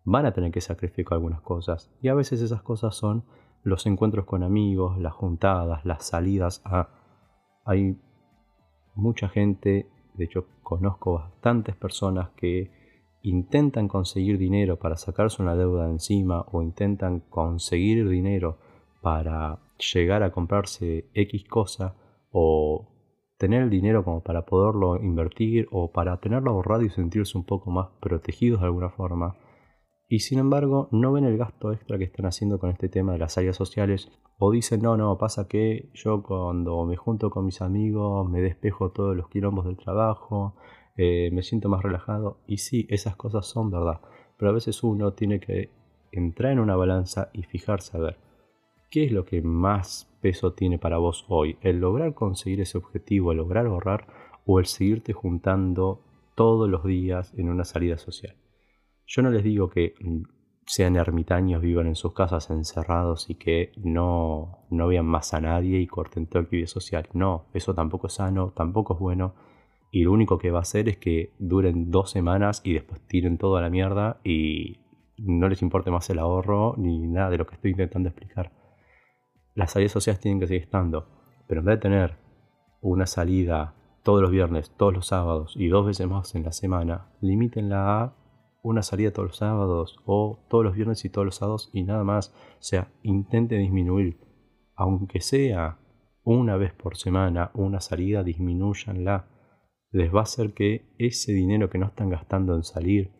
van 0.04 0.26
a 0.26 0.34
tener 0.34 0.52
que 0.52 0.62
sacrificar 0.62 1.14
algunas 1.14 1.42
cosas. 1.42 1.92
Y 2.02 2.10
a 2.10 2.14
veces 2.14 2.42
esas 2.42 2.62
cosas 2.62 2.96
son 2.96 3.24
los 3.64 3.86
encuentros 3.86 4.26
con 4.26 4.44
amigos, 4.44 5.00
las 5.00 5.14
juntadas, 5.14 5.86
las 5.86 6.06
salidas 6.06 6.62
a... 6.66 6.90
Hay 7.70 7.96
mucha 8.96 9.30
gente, 9.30 9.86
de 10.16 10.24
hecho 10.26 10.48
conozco 10.64 11.14
bastantes 11.14 11.76
personas 11.76 12.32
que 12.32 12.72
intentan 13.22 13.88
conseguir 13.88 14.40
dinero 14.40 14.80
para 14.80 14.98
sacarse 14.98 15.44
una 15.44 15.56
deuda 15.56 15.86
de 15.86 15.92
encima 15.92 16.48
o 16.52 16.64
intentan 16.64 17.20
conseguir 17.20 18.10
dinero 18.10 18.58
para 19.04 19.60
llegar 19.94 20.24
a 20.24 20.32
comprarse 20.32 21.06
X 21.14 21.44
cosa 21.48 21.94
o 22.32 22.88
tener 23.38 23.62
el 23.62 23.70
dinero 23.70 24.04
como 24.04 24.22
para 24.22 24.48
poderlo 24.48 24.98
invertir 24.98 25.68
o 25.70 25.92
para 25.92 26.18
tenerlo 26.18 26.50
ahorrado 26.50 26.82
y 26.82 26.90
sentirse 26.90 27.38
un 27.38 27.44
poco 27.44 27.70
más 27.70 27.90
protegidos 28.00 28.62
de 28.62 28.66
alguna 28.66 28.90
forma. 28.90 29.36
Y 30.12 30.20
sin 30.20 30.40
embargo 30.40 30.90
no 30.92 31.12
ven 31.12 31.24
el 31.24 31.38
gasto 31.38 31.72
extra 31.72 32.00
que 32.00 32.04
están 32.04 32.26
haciendo 32.26 32.58
con 32.58 32.72
este 32.72 32.90
tema 32.90 33.14
de 33.14 33.20
las 33.20 33.38
áreas 33.38 33.56
sociales. 33.56 34.12
O 34.40 34.52
dicen 34.52 34.82
no, 34.82 34.98
no, 34.98 35.18
pasa 35.20 35.48
que 35.48 35.90
yo 35.94 36.24
cuando 36.24 36.84
me 36.86 36.98
junto 36.98 37.30
con 37.30 37.46
mis 37.46 37.62
amigos 37.62 38.28
me 38.28 38.42
despejo 38.42 38.90
todos 38.90 39.16
los 39.16 39.30
quilombos 39.30 39.66
del 39.66 39.78
trabajo, 39.78 40.56
eh, 40.98 41.30
me 41.32 41.44
siento 41.44 41.70
más 41.70 41.84
relajado 41.84 42.40
y 42.48 42.58
sí, 42.58 42.88
esas 42.90 43.16
cosas 43.16 43.46
son 43.46 43.70
verdad, 43.70 44.02
pero 44.38 44.50
a 44.50 44.54
veces 44.54 44.84
uno 44.84 45.14
tiene 45.14 45.40
que 45.40 45.70
entrar 46.12 46.54
en 46.54 46.60
una 46.60 46.76
balanza 46.76 47.30
y 47.34 47.44
fijarse 47.44 47.96
a 47.96 48.02
ver 48.02 48.18
qué 48.90 49.06
es 49.06 49.12
lo 49.12 49.26
que 49.26 49.42
más 49.42 50.10
peso 50.22 50.54
tiene 50.54 50.80
para 50.80 50.98
vos 50.98 51.26
hoy, 51.30 51.58
el 51.62 51.80
lograr 51.80 52.14
conseguir 52.16 52.62
ese 52.62 52.78
objetivo, 52.78 53.32
el 53.32 53.38
lograr 53.38 53.68
ahorrar 53.68 54.08
o 54.46 54.60
el 54.60 54.66
seguirte 54.66 55.14
juntando 55.14 56.02
todos 56.36 56.68
los 56.68 56.84
días 56.84 57.34
en 57.38 57.50
una 57.50 57.66
salida 57.66 57.98
social. 57.98 58.36
Yo 59.10 59.24
no 59.24 59.32
les 59.32 59.44
digo 59.44 59.70
que 59.70 59.96
mm, 60.00 60.22
sean 60.68 60.96
ermitaños, 60.96 61.64
vivan 61.64 61.88
en 61.88 61.96
sus 61.96 62.14
casas 62.14 62.52
encerrados 62.52 63.28
y 63.30 63.36
que 63.36 63.72
no, 63.84 64.60
no 64.70 64.88
vean 64.88 65.08
más 65.08 65.34
a 65.34 65.42
nadie 65.42 65.80
y 65.80 65.88
corten 65.88 66.28
todo 66.28 66.46
el 66.52 66.68
social. 66.68 67.10
No, 67.14 67.48
eso 67.56 67.74
tampoco 67.74 68.06
es 68.06 68.14
sano, 68.14 68.54
tampoco 68.56 68.94
es 68.94 69.00
bueno 69.00 69.34
y 69.92 70.04
lo 70.04 70.12
único 70.12 70.38
que 70.38 70.52
va 70.52 70.60
a 70.60 70.62
hacer 70.62 70.88
es 70.90 70.98
que 70.98 71.34
duren 71.40 71.90
dos 71.90 72.12
semanas 72.12 72.62
y 72.64 72.74
después 72.74 73.02
tiren 73.08 73.40
todo 73.40 73.58
a 73.58 73.62
la 73.62 73.72
mierda 73.72 74.20
y 74.24 74.78
no 75.18 75.50
les 75.50 75.64
importe 75.64 75.90
más 75.90 76.08
el 76.12 76.20
ahorro 76.20 76.76
ni 76.78 77.08
nada 77.08 77.32
de 77.32 77.40
lo 77.40 77.48
que 77.48 77.56
estoy 77.56 77.72
intentando 77.72 78.10
explicar. 78.10 78.52
Las 79.56 79.72
salidas 79.72 79.92
sociales 79.92 80.22
tienen 80.22 80.40
que 80.40 80.46
seguir 80.46 80.62
estando, 80.62 81.08
pero 81.48 81.62
en 81.62 81.66
vez 81.66 81.78
de 81.78 81.82
tener 81.82 82.18
una 82.82 83.08
salida 83.08 83.74
todos 84.04 84.22
los 84.22 84.30
viernes, 84.30 84.72
todos 84.78 84.94
los 84.94 85.08
sábados 85.08 85.56
y 85.58 85.68
dos 85.68 85.88
veces 85.88 86.08
más 86.08 86.36
en 86.36 86.44
la 86.44 86.52
semana, 86.52 87.08
limítenla 87.22 88.04
a 88.04 88.14
una 88.62 88.82
salida 88.82 89.12
todos 89.12 89.30
los 89.30 89.38
sábados 89.38 89.98
o 90.06 90.46
todos 90.50 90.64
los 90.64 90.76
viernes 90.76 91.04
y 91.06 91.10
todos 91.10 91.26
los 91.26 91.36
sábados 91.36 91.70
y 91.74 91.84
nada 91.84 92.04
más. 92.04 92.34
O 92.60 92.64
sea, 92.64 92.92
intente 93.04 93.58
disminuir, 93.58 94.20
aunque 94.76 95.22
sea 95.22 95.80
una 96.24 96.58
vez 96.58 96.74
por 96.74 96.98
semana, 96.98 97.52
una 97.54 97.80
salida, 97.80 98.24
disminuyanla 98.24 99.28
les 99.92 100.14
va 100.14 100.20
a 100.20 100.24
hacer 100.24 100.54
que 100.54 100.94
ese 100.98 101.32
dinero 101.32 101.70
que 101.70 101.78
no 101.78 101.88
están 101.88 102.10
gastando 102.10 102.56
en 102.56 102.64
salir, 102.64 103.12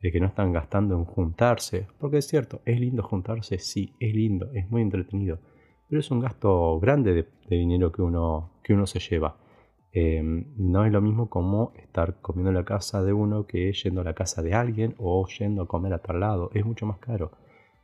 de 0.00 0.12
que 0.12 0.20
no 0.20 0.26
están 0.26 0.52
gastando 0.52 0.96
en 0.96 1.04
juntarse, 1.04 1.88
porque 1.98 2.18
es 2.18 2.26
cierto, 2.26 2.60
es 2.64 2.78
lindo 2.78 3.02
juntarse, 3.02 3.58
sí, 3.58 3.94
es 3.98 4.14
lindo, 4.14 4.50
es 4.52 4.70
muy 4.70 4.82
entretenido, 4.82 5.40
pero 5.88 6.00
es 6.00 6.10
un 6.10 6.20
gasto 6.20 6.78
grande 6.78 7.14
de, 7.14 7.26
dinero 7.48 7.90
que 7.90 8.02
uno, 8.02 8.60
que 8.62 8.74
uno 8.74 8.86
se 8.86 9.00
lleva. 9.00 9.38
Em, 9.96 10.52
no 10.56 10.84
es 10.84 10.90
lo 10.90 11.00
mismo 11.00 11.30
como 11.30 11.72
estar 11.76 12.20
comiendo 12.20 12.50
en 12.50 12.56
la 12.56 12.64
casa 12.64 13.00
de 13.00 13.12
uno 13.12 13.46
que 13.46 13.72
yendo 13.72 14.00
a 14.00 14.04
la 14.04 14.14
casa 14.14 14.42
de 14.42 14.52
alguien 14.52 14.96
o 14.98 15.24
yendo 15.28 15.62
a 15.62 15.68
comer 15.68 15.92
a 15.94 16.02
tal 16.02 16.18
lado, 16.18 16.50
es 16.52 16.66
mucho 16.66 16.84
más 16.84 16.98
caro. 16.98 17.30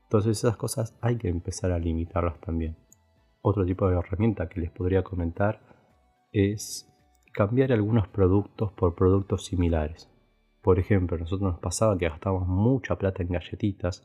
Entonces 0.03 0.39
esas 0.39 0.57
cosas 0.57 0.99
hay 1.03 1.19
que 1.19 1.29
empezar 1.29 1.71
a 1.71 1.79
limitarlas 1.79 2.41
también. 2.41 2.77
Otro 3.43 3.65
tipo 3.65 3.89
de 3.89 3.97
herramienta 3.97 4.49
que 4.49 4.61
les 4.61 4.73
podría 4.73 5.05
comentar 5.05 5.61
es 6.33 6.93
cambiar 7.33 7.71
algunos 7.73 8.09
productos 8.09 8.73
por 8.73 8.97
productos 8.97 9.45
similares. 9.45 10.11
Por 10.63 10.81
ejemplo, 10.81 11.17
nosotros 11.17 11.53
nos 11.53 11.61
pasaba 11.61 11.97
que 11.97 12.09
gastábamos 12.09 12.49
mucha 12.49 12.99
plata 12.99 13.23
en 13.23 13.29
galletitas. 13.29 14.05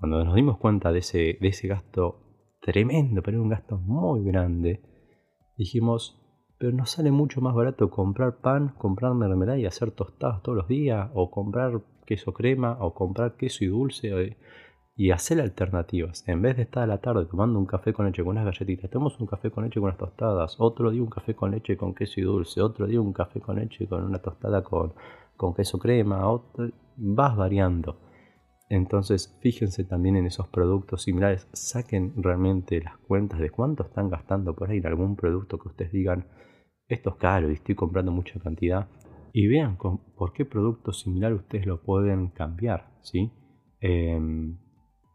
Cuando 0.00 0.24
nos 0.24 0.34
dimos 0.34 0.58
cuenta 0.58 0.90
de 0.90 0.98
ese, 0.98 1.38
de 1.40 1.48
ese 1.48 1.68
gasto 1.68 2.56
tremendo, 2.60 3.22
pero 3.22 3.36
era 3.36 3.42
un 3.42 3.48
gasto 3.48 3.78
muy 3.78 4.24
grande, 4.24 4.82
dijimos, 5.56 6.17
pero 6.58 6.72
nos 6.72 6.90
sale 6.90 7.12
mucho 7.12 7.40
más 7.40 7.54
barato 7.54 7.88
comprar 7.88 8.36
pan, 8.36 8.74
comprar 8.76 9.14
mermelada 9.14 9.58
y 9.58 9.66
hacer 9.66 9.92
tostadas 9.92 10.42
todos 10.42 10.58
los 10.58 10.68
días, 10.68 11.08
o 11.14 11.30
comprar 11.30 11.80
queso 12.04 12.32
crema, 12.32 12.76
o 12.80 12.94
comprar 12.94 13.36
queso 13.36 13.64
y 13.64 13.68
dulce 13.68 14.36
y 14.96 15.12
hacer 15.12 15.40
alternativas. 15.40 16.24
En 16.26 16.42
vez 16.42 16.56
de 16.56 16.64
estar 16.64 16.82
a 16.82 16.86
la 16.88 16.98
tarde 16.98 17.26
tomando 17.26 17.58
un 17.60 17.66
café 17.66 17.92
con 17.92 18.06
leche 18.06 18.24
con 18.24 18.32
unas 18.32 18.44
galletitas, 18.44 18.90
tomamos 18.90 19.20
un 19.20 19.28
café 19.28 19.52
con 19.52 19.62
leche 19.62 19.78
con 19.78 19.84
unas 19.84 19.98
tostadas, 19.98 20.56
otro 20.58 20.90
día 20.90 21.00
un 21.00 21.08
café 21.08 21.36
con 21.36 21.52
leche 21.52 21.76
con 21.76 21.94
queso 21.94 22.20
y 22.20 22.24
dulce, 22.24 22.60
otro 22.60 22.88
día 22.88 23.00
un 23.00 23.12
café 23.12 23.40
con 23.40 23.56
leche 23.56 23.86
con 23.86 24.02
una 24.02 24.18
tostada 24.18 24.64
con, 24.64 24.94
con 25.36 25.54
queso 25.54 25.78
crema, 25.78 26.24
vas 26.96 27.36
variando. 27.36 28.00
Entonces, 28.68 29.38
fíjense 29.40 29.84
también 29.84 30.16
en 30.16 30.26
esos 30.26 30.48
productos 30.48 31.02
similares, 31.02 31.48
saquen 31.52 32.12
realmente 32.16 32.82
las 32.82 32.98
cuentas 32.98 33.38
de 33.38 33.50
cuánto 33.50 33.84
están 33.84 34.10
gastando 34.10 34.54
por 34.54 34.68
ahí 34.68 34.78
en 34.78 34.86
algún 34.86 35.16
producto 35.16 35.58
que 35.58 35.68
ustedes 35.68 35.92
digan, 35.92 36.26
esto 36.88 37.10
es 37.10 37.16
caro 37.16 37.50
y 37.50 37.54
estoy 37.54 37.74
comprando 37.74 38.12
mucha 38.12 38.38
cantidad, 38.40 38.88
y 39.32 39.46
vean 39.46 39.76
por 39.76 40.32
qué 40.32 40.44
producto 40.44 40.92
similar 40.92 41.32
ustedes 41.34 41.66
lo 41.66 41.80
pueden 41.82 42.28
cambiar, 42.28 42.88
¿sí? 43.02 43.30
Em, 43.80 44.56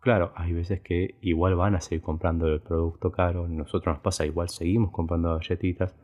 Claro, 0.01 0.33
hay 0.35 0.51
veces 0.51 0.81
que 0.81 1.15
igual 1.21 1.55
van 1.55 1.75
a 1.75 1.81
seguir 1.81 2.01
comprando 2.01 2.47
el 2.47 2.59
producto 2.59 3.09
caro, 3.11 3.47
nosotros 3.47 3.95
nos 3.95 4.01
pasa 4.03 4.25
igual, 4.25 4.49
seguimos 4.49 4.91
comprando 4.91 5.33
galletitas, 5.37 5.95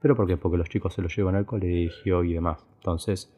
pero 0.00 0.14
¿por 0.14 0.26
qué? 0.26 0.36
Porque 0.36 0.58
los 0.58 0.68
chicos 0.68 0.92
se 0.92 1.00
lo 1.00 1.08
llevan 1.08 1.36
al 1.36 1.46
colegio 1.46 2.22
y 2.22 2.34
demás. 2.34 2.66
Entonces, 2.76 3.32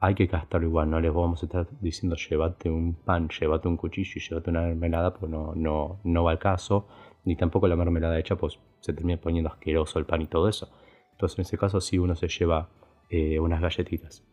hay 0.00 0.14
que 0.14 0.26
gastarlo 0.26 0.68
igual, 0.68 0.88
no 0.90 1.00
les 1.00 1.12
vamos 1.12 1.42
a 1.42 1.46
estar 1.46 1.66
diciendo 1.82 2.16
llévate 2.16 2.70
un 2.70 2.94
pan, 2.94 3.28
llévate 3.28 3.68
un 3.68 3.76
cuchillo 3.76 4.12
y 4.16 4.20
llévate 4.20 4.48
una 4.50 4.62
mermelada, 4.62 5.12
pues 5.14 5.30
no, 5.30 5.54
no, 5.54 6.00
no 6.04 6.24
va 6.24 6.30
al 6.30 6.38
caso, 6.38 6.88
ni 7.24 7.36
tampoco 7.36 7.68
la 7.68 7.76
mermelada 7.76 8.18
hecha, 8.18 8.36
pues 8.36 8.58
se 8.80 8.94
termina 8.94 9.20
poniendo 9.20 9.50
asqueroso 9.50 9.98
el 9.98 10.06
pan 10.06 10.22
y 10.22 10.26
todo 10.28 10.48
eso. 10.48 10.70
Entonces, 11.18 11.36
en 11.36 11.42
ese 11.42 11.58
caso, 11.58 11.80
sí 11.80 11.98
uno 11.98 12.14
se 12.14 12.28
lleva 12.28 12.70
eh, 13.10 13.40
unas 13.40 13.60
galletitas. 13.60 14.24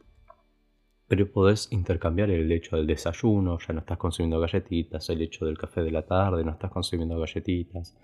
Pero 1.07 1.31
podés 1.31 1.71
intercambiar 1.71 2.29
el 2.29 2.51
hecho 2.51 2.77
del 2.77 2.85
desayuno, 2.85 3.57
ya 3.57 3.73
no 3.73 3.79
estás 3.79 3.97
consumiendo 3.97 4.39
galletitas, 4.39 5.09
el 5.09 5.23
hecho 5.23 5.47
del 5.47 5.57
café 5.57 5.81
de 5.81 5.89
la 5.89 6.05
tarde, 6.05 6.43
no 6.43 6.51
estás 6.51 6.71
consumiendo 6.71 7.17
galletitas. 7.17 7.97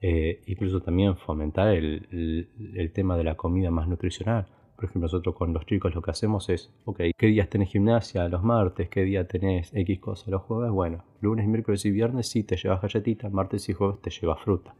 Eh, 0.00 0.42
incluso 0.46 0.82
también 0.82 1.16
fomentar 1.16 1.68
el, 1.68 2.90
tema 2.92 3.16
de 3.16 3.22
la 3.22 3.36
comida 3.36 3.70
más 3.70 3.86
nutricional. 3.86 4.48
Por 4.74 4.86
ejemplo, 4.86 5.02
nosotros 5.02 5.36
con 5.36 5.52
los 5.52 5.64
chicos 5.64 5.94
lo 5.94 6.02
que 6.02 6.10
hacemos 6.10 6.48
es, 6.48 6.74
ok, 6.84 7.02
¿qué 7.16 7.26
días 7.28 7.48
tenés 7.48 7.70
gimnasia? 7.70 8.28
Los 8.28 8.42
martes, 8.42 8.88
¿qué 8.88 9.02
día 9.02 9.28
tenés 9.28 9.72
X 9.72 10.00
cosas? 10.00 10.26
Los 10.26 10.42
jueves, 10.42 10.72
bueno, 10.72 11.04
lunes, 11.20 11.46
miércoles 11.46 11.84
y 11.84 11.92
viernes 11.92 12.28
sí 12.28 12.42
te 12.42 12.56
llevas 12.56 12.82
galletitas, 12.82 13.32
martes 13.32 13.68
y 13.68 13.72
jueves 13.72 14.00
te 14.02 14.10
llevas 14.10 14.42
fruta. 14.42 14.74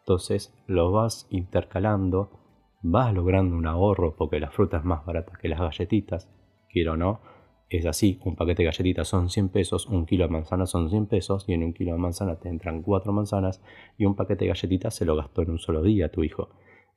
Entonces 0.00 0.54
lo 0.66 0.92
vas 0.92 1.26
intercalando, 1.30 2.39
vas 2.82 3.12
logrando 3.14 3.56
un 3.56 3.66
ahorro 3.66 4.16
porque 4.16 4.40
la 4.40 4.50
fruta 4.50 4.78
es 4.78 4.84
más 4.84 5.04
barata 5.04 5.32
que 5.40 5.48
las 5.48 5.60
galletitas 5.60 6.28
quiero 6.68 6.92
o 6.92 6.96
no, 6.96 7.20
es 7.70 7.86
así, 7.86 8.18
un 8.24 8.34
paquete 8.34 8.62
de 8.62 8.66
galletitas 8.66 9.06
son 9.06 9.30
100 9.30 9.48
pesos, 9.50 9.86
un 9.86 10.04
kilo 10.04 10.26
de 10.26 10.32
manzanas 10.32 10.70
son 10.70 10.90
100 10.90 11.06
pesos, 11.06 11.44
y 11.46 11.52
en 11.52 11.62
un 11.62 11.72
kilo 11.72 11.92
de 11.92 11.98
manzana 11.98 12.34
te 12.34 12.48
entran 12.48 12.82
4 12.82 13.12
manzanas, 13.12 13.62
y 13.96 14.06
un 14.06 14.16
paquete 14.16 14.44
de 14.44 14.48
galletitas 14.48 14.92
se 14.92 15.04
lo 15.04 15.14
gastó 15.14 15.42
en 15.42 15.50
un 15.50 15.58
solo 15.60 15.80
día 15.80 16.10
tu 16.10 16.24
hijo. 16.24 16.48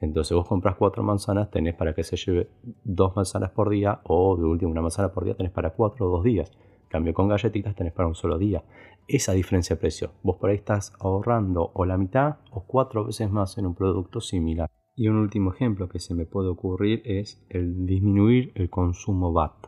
Entonces 0.01 0.35
vos 0.35 0.47
compras 0.47 0.75
4 0.75 1.03
manzanas, 1.03 1.51
tenés 1.51 1.75
para 1.75 1.93
que 1.93 2.03
se 2.03 2.17
lleve 2.17 2.49
2 2.85 3.15
manzanas 3.15 3.51
por 3.51 3.69
día, 3.69 4.01
o 4.05 4.35
de 4.35 4.45
último 4.45 4.71
una 4.71 4.81
manzana 4.81 5.13
por 5.13 5.25
día 5.25 5.35
tenés 5.35 5.51
para 5.51 5.69
4 5.69 6.07
o 6.07 6.09
2 6.09 6.23
días. 6.23 6.51
cambio 6.89 7.13
con 7.13 7.27
galletitas 7.27 7.75
tenés 7.75 7.93
para 7.93 8.07
un 8.07 8.15
solo 8.15 8.39
día. 8.39 8.63
Esa 9.07 9.33
diferencia 9.33 9.75
de 9.75 9.79
precio. 9.79 10.11
Vos 10.23 10.37
por 10.37 10.49
ahí 10.49 10.55
estás 10.55 10.93
ahorrando 10.99 11.71
o 11.73 11.85
la 11.85 11.97
mitad 11.97 12.37
o 12.51 12.63
4 12.65 13.05
veces 13.05 13.31
más 13.31 13.57
en 13.57 13.65
un 13.65 13.75
producto 13.75 14.21
similar. 14.21 14.69
Y 14.95 15.07
un 15.07 15.17
último 15.17 15.53
ejemplo 15.53 15.89
que 15.89 15.99
se 15.99 16.13
me 16.13 16.25
puede 16.25 16.49
ocurrir 16.49 17.01
es 17.05 17.43
el 17.49 17.85
disminuir 17.85 18.51
el 18.55 18.69
consumo 18.69 19.33
BAT. 19.33 19.67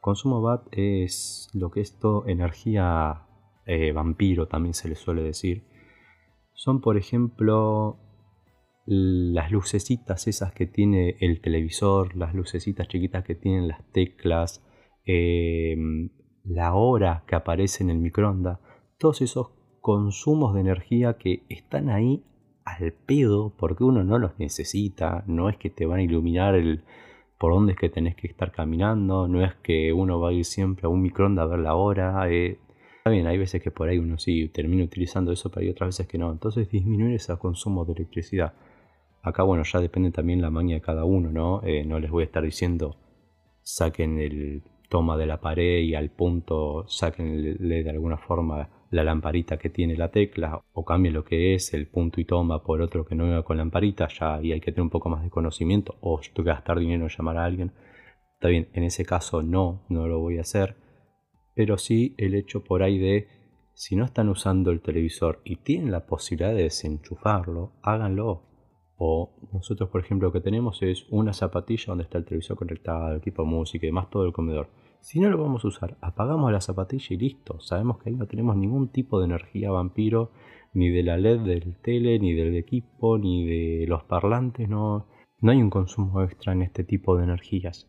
Consumo 0.00 0.40
BAT 0.40 0.68
es 0.72 1.50
lo 1.52 1.70
que 1.70 1.80
es 1.80 1.98
todo 1.98 2.26
energía 2.28 3.26
eh, 3.66 3.92
vampiro, 3.92 4.46
también 4.46 4.74
se 4.74 4.88
le 4.88 4.94
suele 4.94 5.22
decir. 5.22 5.64
Son, 6.54 6.80
por 6.80 6.96
ejemplo, 6.96 7.98
las 8.86 9.50
lucecitas 9.50 10.28
esas 10.28 10.52
que 10.52 10.66
tiene 10.66 11.16
el 11.20 11.40
televisor, 11.40 12.16
las 12.16 12.34
lucecitas 12.34 12.88
chiquitas 12.88 13.24
que 13.24 13.34
tienen 13.34 13.68
las 13.68 13.84
teclas, 13.92 14.64
em, 15.04 16.10
la 16.44 16.74
hora 16.74 17.24
que 17.26 17.34
aparece 17.34 17.82
en 17.82 17.90
el 17.90 17.98
microondas, 17.98 18.60
todos 18.98 19.20
esos 19.20 19.50
consumos 19.80 20.54
de 20.54 20.60
energía 20.60 21.16
que 21.18 21.44
están 21.48 21.88
ahí 21.90 22.24
al 22.64 22.92
pedo 22.92 23.52
porque 23.56 23.84
uno 23.84 24.04
no 24.04 24.18
los 24.18 24.38
necesita, 24.38 25.24
no 25.26 25.48
es 25.48 25.56
que 25.56 25.70
te 25.70 25.86
van 25.86 26.00
a 26.00 26.02
iluminar 26.02 26.54
el 26.54 26.82
por 27.40 27.54
dónde 27.54 27.72
es 27.72 27.78
que 27.78 27.88
tenés 27.88 28.16
que 28.16 28.26
estar 28.26 28.52
caminando, 28.52 29.26
no 29.26 29.42
es 29.42 29.54
que 29.62 29.94
uno 29.94 30.20
va 30.20 30.28
a 30.28 30.32
ir 30.32 30.44
siempre 30.44 30.84
a 30.84 30.90
un 30.90 31.00
microondas 31.00 31.44
a 31.44 31.46
ver 31.46 31.60
la 31.60 31.74
hora. 31.74 32.30
Eh. 32.30 32.58
Está 32.98 33.08
bien, 33.08 33.26
hay 33.26 33.38
veces 33.38 33.62
que 33.62 33.70
por 33.70 33.88
ahí 33.88 33.96
uno 33.96 34.18
sí 34.18 34.48
termina 34.48 34.84
utilizando 34.84 35.32
eso, 35.32 35.50
pero 35.50 35.64
hay 35.64 35.70
otras 35.70 35.88
veces 35.88 36.06
que 36.06 36.18
no. 36.18 36.30
Entonces 36.30 36.70
disminuir 36.70 37.14
ese 37.14 37.34
consumo 37.38 37.86
de 37.86 37.94
electricidad. 37.94 38.52
Acá, 39.22 39.42
bueno, 39.42 39.62
ya 39.64 39.80
depende 39.80 40.10
también 40.10 40.42
la 40.42 40.50
maña 40.50 40.74
de 40.74 40.80
cada 40.82 41.06
uno, 41.06 41.32
¿no? 41.32 41.62
Eh, 41.64 41.82
no 41.86 41.98
les 41.98 42.10
voy 42.10 42.24
a 42.24 42.26
estar 42.26 42.42
diciendo 42.42 42.96
saquen 43.62 44.18
el 44.18 44.62
toma 44.90 45.16
de 45.16 45.26
la 45.26 45.40
pared 45.40 45.80
y 45.80 45.94
al 45.94 46.10
punto 46.10 46.86
saquenle 46.88 47.84
de 47.84 47.90
alguna 47.90 48.18
forma 48.18 48.68
la 48.90 49.04
lamparita 49.04 49.56
que 49.56 49.70
tiene 49.70 49.96
la 49.96 50.10
tecla 50.10 50.62
o 50.72 50.84
cambie 50.84 51.12
lo 51.12 51.24
que 51.24 51.54
es 51.54 51.72
el 51.74 51.86
punto 51.86 52.20
y 52.20 52.24
toma 52.24 52.62
por 52.62 52.82
otro 52.82 53.04
que 53.04 53.14
no 53.14 53.24
venga 53.24 53.44
con 53.44 53.56
lamparita, 53.56 54.08
ya 54.08 54.34
ahí 54.34 54.52
hay 54.52 54.60
que 54.60 54.72
tener 54.72 54.82
un 54.82 54.90
poco 54.90 55.08
más 55.08 55.22
de 55.22 55.30
conocimiento 55.30 55.96
o 56.00 56.20
gastar 56.36 56.80
dinero 56.80 57.04
en 57.04 57.10
llamar 57.10 57.38
a 57.38 57.44
alguien. 57.44 57.72
Está 58.34 58.48
bien, 58.48 58.68
en 58.72 58.82
ese 58.82 59.04
caso 59.04 59.42
no, 59.42 59.84
no 59.88 60.08
lo 60.08 60.18
voy 60.18 60.38
a 60.38 60.42
hacer, 60.42 60.76
pero 61.54 61.78
sí 61.78 62.14
el 62.18 62.34
hecho 62.34 62.64
por 62.64 62.82
ahí 62.82 62.98
de 62.98 63.28
si 63.74 63.96
no 63.96 64.04
están 64.04 64.28
usando 64.28 64.72
el 64.72 64.80
televisor 64.80 65.40
y 65.44 65.56
tienen 65.56 65.92
la 65.92 66.06
posibilidad 66.06 66.52
de 66.54 66.64
desenchufarlo, 66.64 67.72
háganlo. 67.82 68.46
O 69.02 69.32
nosotros, 69.54 69.88
por 69.88 70.02
ejemplo, 70.02 70.28
lo 70.28 70.32
que 70.32 70.42
tenemos 70.42 70.82
es 70.82 71.06
una 71.08 71.32
zapatilla 71.32 71.86
donde 71.86 72.04
está 72.04 72.18
el 72.18 72.26
televisor 72.26 72.58
conectado, 72.58 73.12
el 73.12 73.18
equipo 73.18 73.42
de 73.42 73.48
música 73.48 73.86
y 73.86 73.88
demás, 73.88 74.10
todo 74.10 74.26
el 74.26 74.34
comedor 74.34 74.68
si 75.00 75.20
no 75.20 75.30
lo 75.30 75.38
vamos 75.38 75.64
a 75.64 75.68
usar, 75.68 75.96
apagamos 76.00 76.52
la 76.52 76.60
zapatilla 76.60 77.06
y 77.10 77.18
listo. 77.18 77.60
Sabemos 77.60 77.98
que 77.98 78.10
ahí 78.10 78.16
no 78.16 78.26
tenemos 78.26 78.56
ningún 78.56 78.88
tipo 78.88 79.18
de 79.18 79.26
energía 79.26 79.70
vampiro, 79.70 80.32
ni 80.72 80.90
de 80.90 81.02
la 81.02 81.16
LED 81.16 81.40
del 81.40 81.76
tele, 81.80 82.18
ni 82.18 82.32
del 82.32 82.54
equipo, 82.56 83.18
ni 83.18 83.44
de 83.44 83.86
los 83.86 84.04
parlantes. 84.04 84.68
No, 84.68 85.06
no 85.40 85.52
hay 85.52 85.62
un 85.62 85.70
consumo 85.70 86.22
extra 86.22 86.52
en 86.52 86.62
este 86.62 86.84
tipo 86.84 87.16
de 87.16 87.24
energías. 87.24 87.88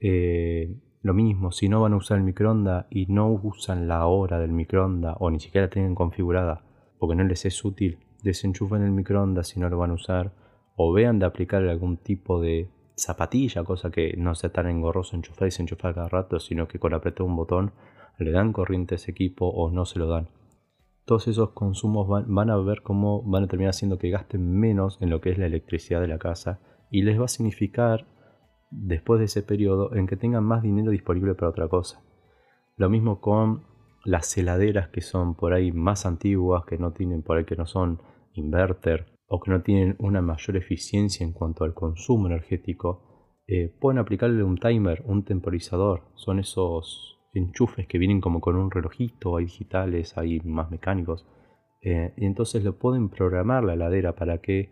Eh, 0.00 0.76
lo 1.02 1.14
mismo, 1.14 1.52
si 1.52 1.68
no 1.68 1.80
van 1.80 1.92
a 1.92 1.96
usar 1.96 2.18
el 2.18 2.24
microondas 2.24 2.86
y 2.90 3.06
no 3.06 3.30
usan 3.30 3.86
la 3.86 4.06
hora 4.06 4.40
del 4.40 4.52
microondas 4.52 5.16
o 5.20 5.30
ni 5.30 5.38
siquiera 5.38 5.66
la 5.66 5.70
tienen 5.70 5.94
configurada 5.94 6.64
porque 6.98 7.14
no 7.14 7.22
les 7.22 7.44
es 7.44 7.64
útil, 7.64 7.98
desenchufen 8.24 8.82
el 8.82 8.90
microondas 8.90 9.48
si 9.48 9.60
no 9.60 9.68
lo 9.68 9.78
van 9.78 9.90
a 9.90 9.94
usar 9.94 10.32
o 10.74 10.92
vean 10.92 11.18
de 11.18 11.26
aplicar 11.26 11.62
algún 11.62 11.96
tipo 11.98 12.40
de 12.40 12.68
zapatilla, 12.96 13.62
cosa 13.64 13.90
que 13.90 14.14
no 14.16 14.34
sea 14.34 14.50
tan 14.50 14.68
engorroso 14.68 15.16
enchufar 15.16 15.42
y 15.42 15.50
desenchufar 15.50 15.94
cada 15.94 16.08
rato, 16.08 16.40
sino 16.40 16.66
que 16.66 16.78
con 16.78 16.94
apretar 16.94 17.26
un 17.26 17.36
botón 17.36 17.72
le 18.18 18.30
dan 18.30 18.52
corriente 18.52 18.94
a 18.94 18.96
ese 18.96 19.10
equipo 19.10 19.46
o 19.46 19.70
no 19.70 19.84
se 19.84 19.98
lo 19.98 20.08
dan. 20.08 20.28
Todos 21.04 21.28
esos 21.28 21.50
consumos 21.50 22.08
van, 22.08 22.50
a 22.50 22.56
ver 22.56 22.82
cómo 22.82 23.22
van 23.22 23.44
a 23.44 23.46
terminar 23.46 23.70
haciendo 23.70 23.98
que 23.98 24.10
gasten 24.10 24.58
menos 24.58 25.00
en 25.00 25.10
lo 25.10 25.20
que 25.20 25.30
es 25.30 25.38
la 25.38 25.46
electricidad 25.46 26.00
de 26.00 26.08
la 26.08 26.18
casa 26.18 26.58
y 26.90 27.02
les 27.02 27.20
va 27.20 27.26
a 27.26 27.28
significar 27.28 28.06
después 28.70 29.20
de 29.20 29.26
ese 29.26 29.42
periodo 29.42 29.94
en 29.94 30.08
que 30.08 30.16
tengan 30.16 30.42
más 30.42 30.62
dinero 30.62 30.90
disponible 30.90 31.34
para 31.34 31.50
otra 31.50 31.68
cosa. 31.68 32.02
Lo 32.76 32.90
mismo 32.90 33.20
con 33.20 33.64
las 34.04 34.36
heladeras 34.36 34.88
que 34.88 35.00
son 35.00 35.34
por 35.34 35.52
ahí 35.52 35.70
más 35.70 36.06
antiguas, 36.06 36.64
que 36.64 36.78
no 36.78 36.92
tienen 36.92 37.22
por 37.22 37.36
ahí 37.36 37.44
que 37.44 37.56
no 37.56 37.66
son 37.66 38.00
inverter 38.34 39.15
o 39.28 39.40
que 39.40 39.50
no 39.50 39.62
tienen 39.62 39.96
una 39.98 40.22
mayor 40.22 40.56
eficiencia 40.56 41.24
en 41.24 41.32
cuanto 41.32 41.64
al 41.64 41.74
consumo 41.74 42.26
energético, 42.26 43.42
eh, 43.48 43.68
pueden 43.80 43.98
aplicarle 43.98 44.42
un 44.42 44.56
timer, 44.56 45.02
un 45.04 45.24
temporizador. 45.24 46.02
Son 46.14 46.38
esos 46.38 47.18
enchufes 47.32 47.86
que 47.86 47.98
vienen 47.98 48.20
como 48.20 48.40
con 48.40 48.56
un 48.56 48.70
relojito, 48.70 49.36
hay 49.36 49.44
digitales, 49.44 50.16
hay 50.16 50.40
más 50.40 50.70
mecánicos. 50.70 51.26
Eh, 51.80 52.12
y 52.16 52.24
entonces 52.24 52.64
lo 52.64 52.78
pueden 52.78 53.08
programar 53.08 53.62
la 53.64 53.74
heladera 53.74 54.14
para 54.14 54.38
que 54.38 54.70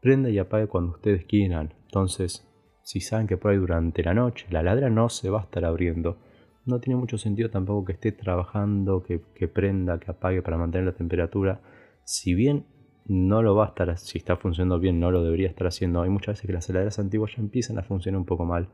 prenda 0.00 0.30
y 0.30 0.38
apague 0.38 0.66
cuando 0.66 0.92
ustedes 0.92 1.24
quieran. 1.26 1.74
Entonces, 1.84 2.46
si 2.82 3.00
saben 3.00 3.26
que 3.26 3.36
por 3.36 3.52
ahí 3.52 3.58
durante 3.58 4.02
la 4.02 4.14
noche 4.14 4.46
la 4.50 4.60
heladera 4.60 4.90
no 4.90 5.08
se 5.08 5.30
va 5.30 5.40
a 5.40 5.44
estar 5.44 5.64
abriendo, 5.64 6.18
no 6.66 6.80
tiene 6.80 6.98
mucho 6.98 7.18
sentido 7.18 7.50
tampoco 7.50 7.84
que 7.84 7.92
esté 7.92 8.12
trabajando, 8.12 9.02
que, 9.02 9.22
que 9.34 9.48
prenda, 9.48 9.98
que 9.98 10.10
apague 10.10 10.42
para 10.42 10.58
mantener 10.58 10.86
la 10.86 10.96
temperatura. 10.96 11.60
Si 12.04 12.34
bien 12.34 12.64
no 13.10 13.42
lo 13.42 13.56
va 13.56 13.64
a 13.64 13.68
estar, 13.70 13.98
si 13.98 14.18
está 14.18 14.36
funcionando 14.36 14.78
bien, 14.78 15.00
no 15.00 15.10
lo 15.10 15.24
debería 15.24 15.48
estar 15.48 15.66
haciendo. 15.66 16.00
Hay 16.00 16.10
muchas 16.10 16.34
veces 16.34 16.46
que 16.46 16.52
las 16.52 16.70
heladeras 16.70 17.00
antiguas 17.00 17.32
ya 17.34 17.42
empiezan 17.42 17.76
a 17.76 17.82
funcionar 17.82 18.20
un 18.20 18.24
poco 18.24 18.44
mal. 18.44 18.68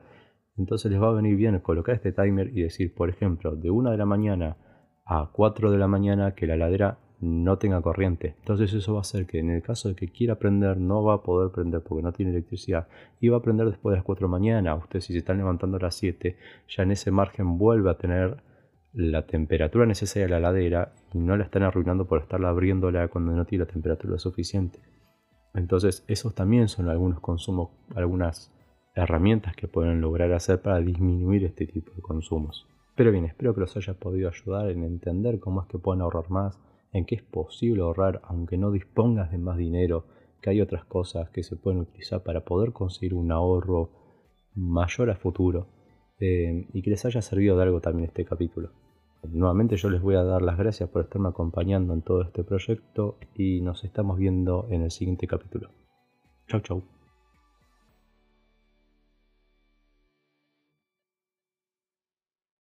Entonces 0.59 0.93
les 0.93 1.01
va 1.01 1.09
a 1.09 1.13
venir 1.13 1.37
bien 1.37 1.59
colocar 1.61 1.95
este 1.95 2.13
timer 2.13 2.49
y 2.49 2.61
decir, 2.61 2.95
por 2.95 3.09
ejemplo, 3.09 3.57
de 3.57 3.71
1 3.71 3.91
de 3.93 3.97
la 3.97 4.05
mañana 4.05 4.59
a 5.07 5.31
4 5.33 5.71
de 5.71 5.79
la 5.79 5.89
mañana 5.89 6.35
que 6.35 6.47
la 6.47 6.53
heladera 6.53 6.99
no 7.19 7.57
tenga 7.57 7.81
corriente. 7.81 8.35
Entonces 8.41 8.75
eso 8.75 8.93
va 8.93 8.99
a 8.99 9.01
hacer 9.01 9.27
que 9.27 9.39
en 9.39 9.49
el 9.49 9.63
caso 9.63 9.89
de 9.89 9.95
que 9.95 10.09
quiera 10.09 10.35
prender 10.35 10.77
no 10.77 11.03
va 11.03 11.15
a 11.15 11.23
poder 11.23 11.51
prender 11.51 11.81
porque 11.81 12.03
no 12.03 12.13
tiene 12.13 12.33
electricidad 12.33 12.89
y 13.19 13.31
va 13.31 13.39
a 13.39 13.43
prender 13.43 13.67
después 13.71 13.93
de 13.93 13.97
las 13.97 14.05
4 14.05 14.27
de 14.27 14.31
la 14.31 14.39
mañana. 14.39 14.75
Usted 14.75 15.01
si 15.01 15.15
se 15.15 15.21
están 15.21 15.39
levantando 15.39 15.79
a 15.79 15.81
las 15.81 15.95
7 15.95 16.37
ya 16.69 16.83
en 16.83 16.91
ese 16.91 17.11
margen 17.11 17.57
vuelve 17.57 17.89
a 17.89 17.97
tener 17.97 18.43
la 18.97 19.27
temperatura 19.27 19.85
necesaria 19.85 20.25
de 20.25 20.31
la 20.31 20.39
heladera 20.39 20.95
y 21.13 21.19
no 21.19 21.37
la 21.37 21.45
están 21.45 21.63
arruinando 21.65 22.07
por 22.07 22.23
estarla 22.23 22.49
abriéndola 22.49 23.09
cuando 23.09 23.33
no 23.33 23.45
tiene 23.45 23.67
la 23.67 23.71
temperatura 23.71 24.19
suficiente. 24.19 24.81
Entonces, 25.53 26.03
esos 26.09 26.35
también 26.35 26.69
son 26.69 26.89
algunos 26.89 27.21
consumos, 27.21 27.69
algunas 27.95 28.51
herramientas 28.95 29.55
que 29.55 29.69
pueden 29.69 30.01
lograr 30.01 30.33
hacer 30.33 30.63
para 30.63 30.81
disminuir 30.81 31.45
este 31.45 31.67
tipo 31.67 31.93
de 31.93 32.01
consumos. 32.01 32.67
Pero 32.95 33.13
bien, 33.13 33.27
espero 33.27 33.55
que 33.55 33.61
los 33.61 33.77
haya 33.77 33.93
podido 33.93 34.31
ayudar 34.31 34.71
en 34.71 34.83
entender 34.83 35.41
cómo 35.41 35.61
es 35.61 35.69
que 35.69 35.79
pueden 35.79 36.01
ahorrar 36.01 36.31
más, 36.31 36.59
en 36.95 37.05
qué 37.05 37.17
es 37.17 37.23
posible 37.23 37.83
ahorrar 37.83 38.23
aunque 38.25 38.57
no 38.57 38.71
dispongas 38.71 39.31
de 39.31 39.37
más 39.37 39.59
dinero, 39.59 40.07
que 40.41 40.49
hay 40.49 40.63
otras 40.63 40.87
cosas 40.87 41.29
que 41.29 41.43
se 41.43 41.57
pueden 41.57 41.81
utilizar 41.81 42.23
para 42.23 42.47
poder 42.47 42.73
conseguir 42.73 43.13
un 43.13 43.31
ahorro 43.31 43.91
mayor 44.55 45.11
a 45.11 45.17
futuro 45.17 45.67
eh, 46.19 46.67
y 46.73 46.81
que 46.81 46.89
les 46.89 47.05
haya 47.05 47.21
servido 47.21 47.59
de 47.59 47.65
algo 47.65 47.83
también 47.83 48.09
este 48.09 48.25
capítulo. 48.25 48.86
Nuevamente 49.23 49.77
yo 49.77 49.91
les 49.91 50.01
voy 50.01 50.15
a 50.15 50.23
dar 50.23 50.43
las 50.43 50.57
gracias 50.57 50.89
por 50.89 51.03
estarme 51.03 51.29
acompañando 51.29 51.93
en 51.95 52.03
todo 52.03 52.23
este 52.23 52.45
proyecto 52.45 53.19
y 53.35 53.61
nos 53.61 53.85
estamos 53.85 54.19
viendo 54.19 54.67
en 54.71 54.83
el 54.83 54.91
siguiente 54.91 55.27
capítulo. 55.27 55.71
Chau 56.47 56.61
chau. 56.61 56.96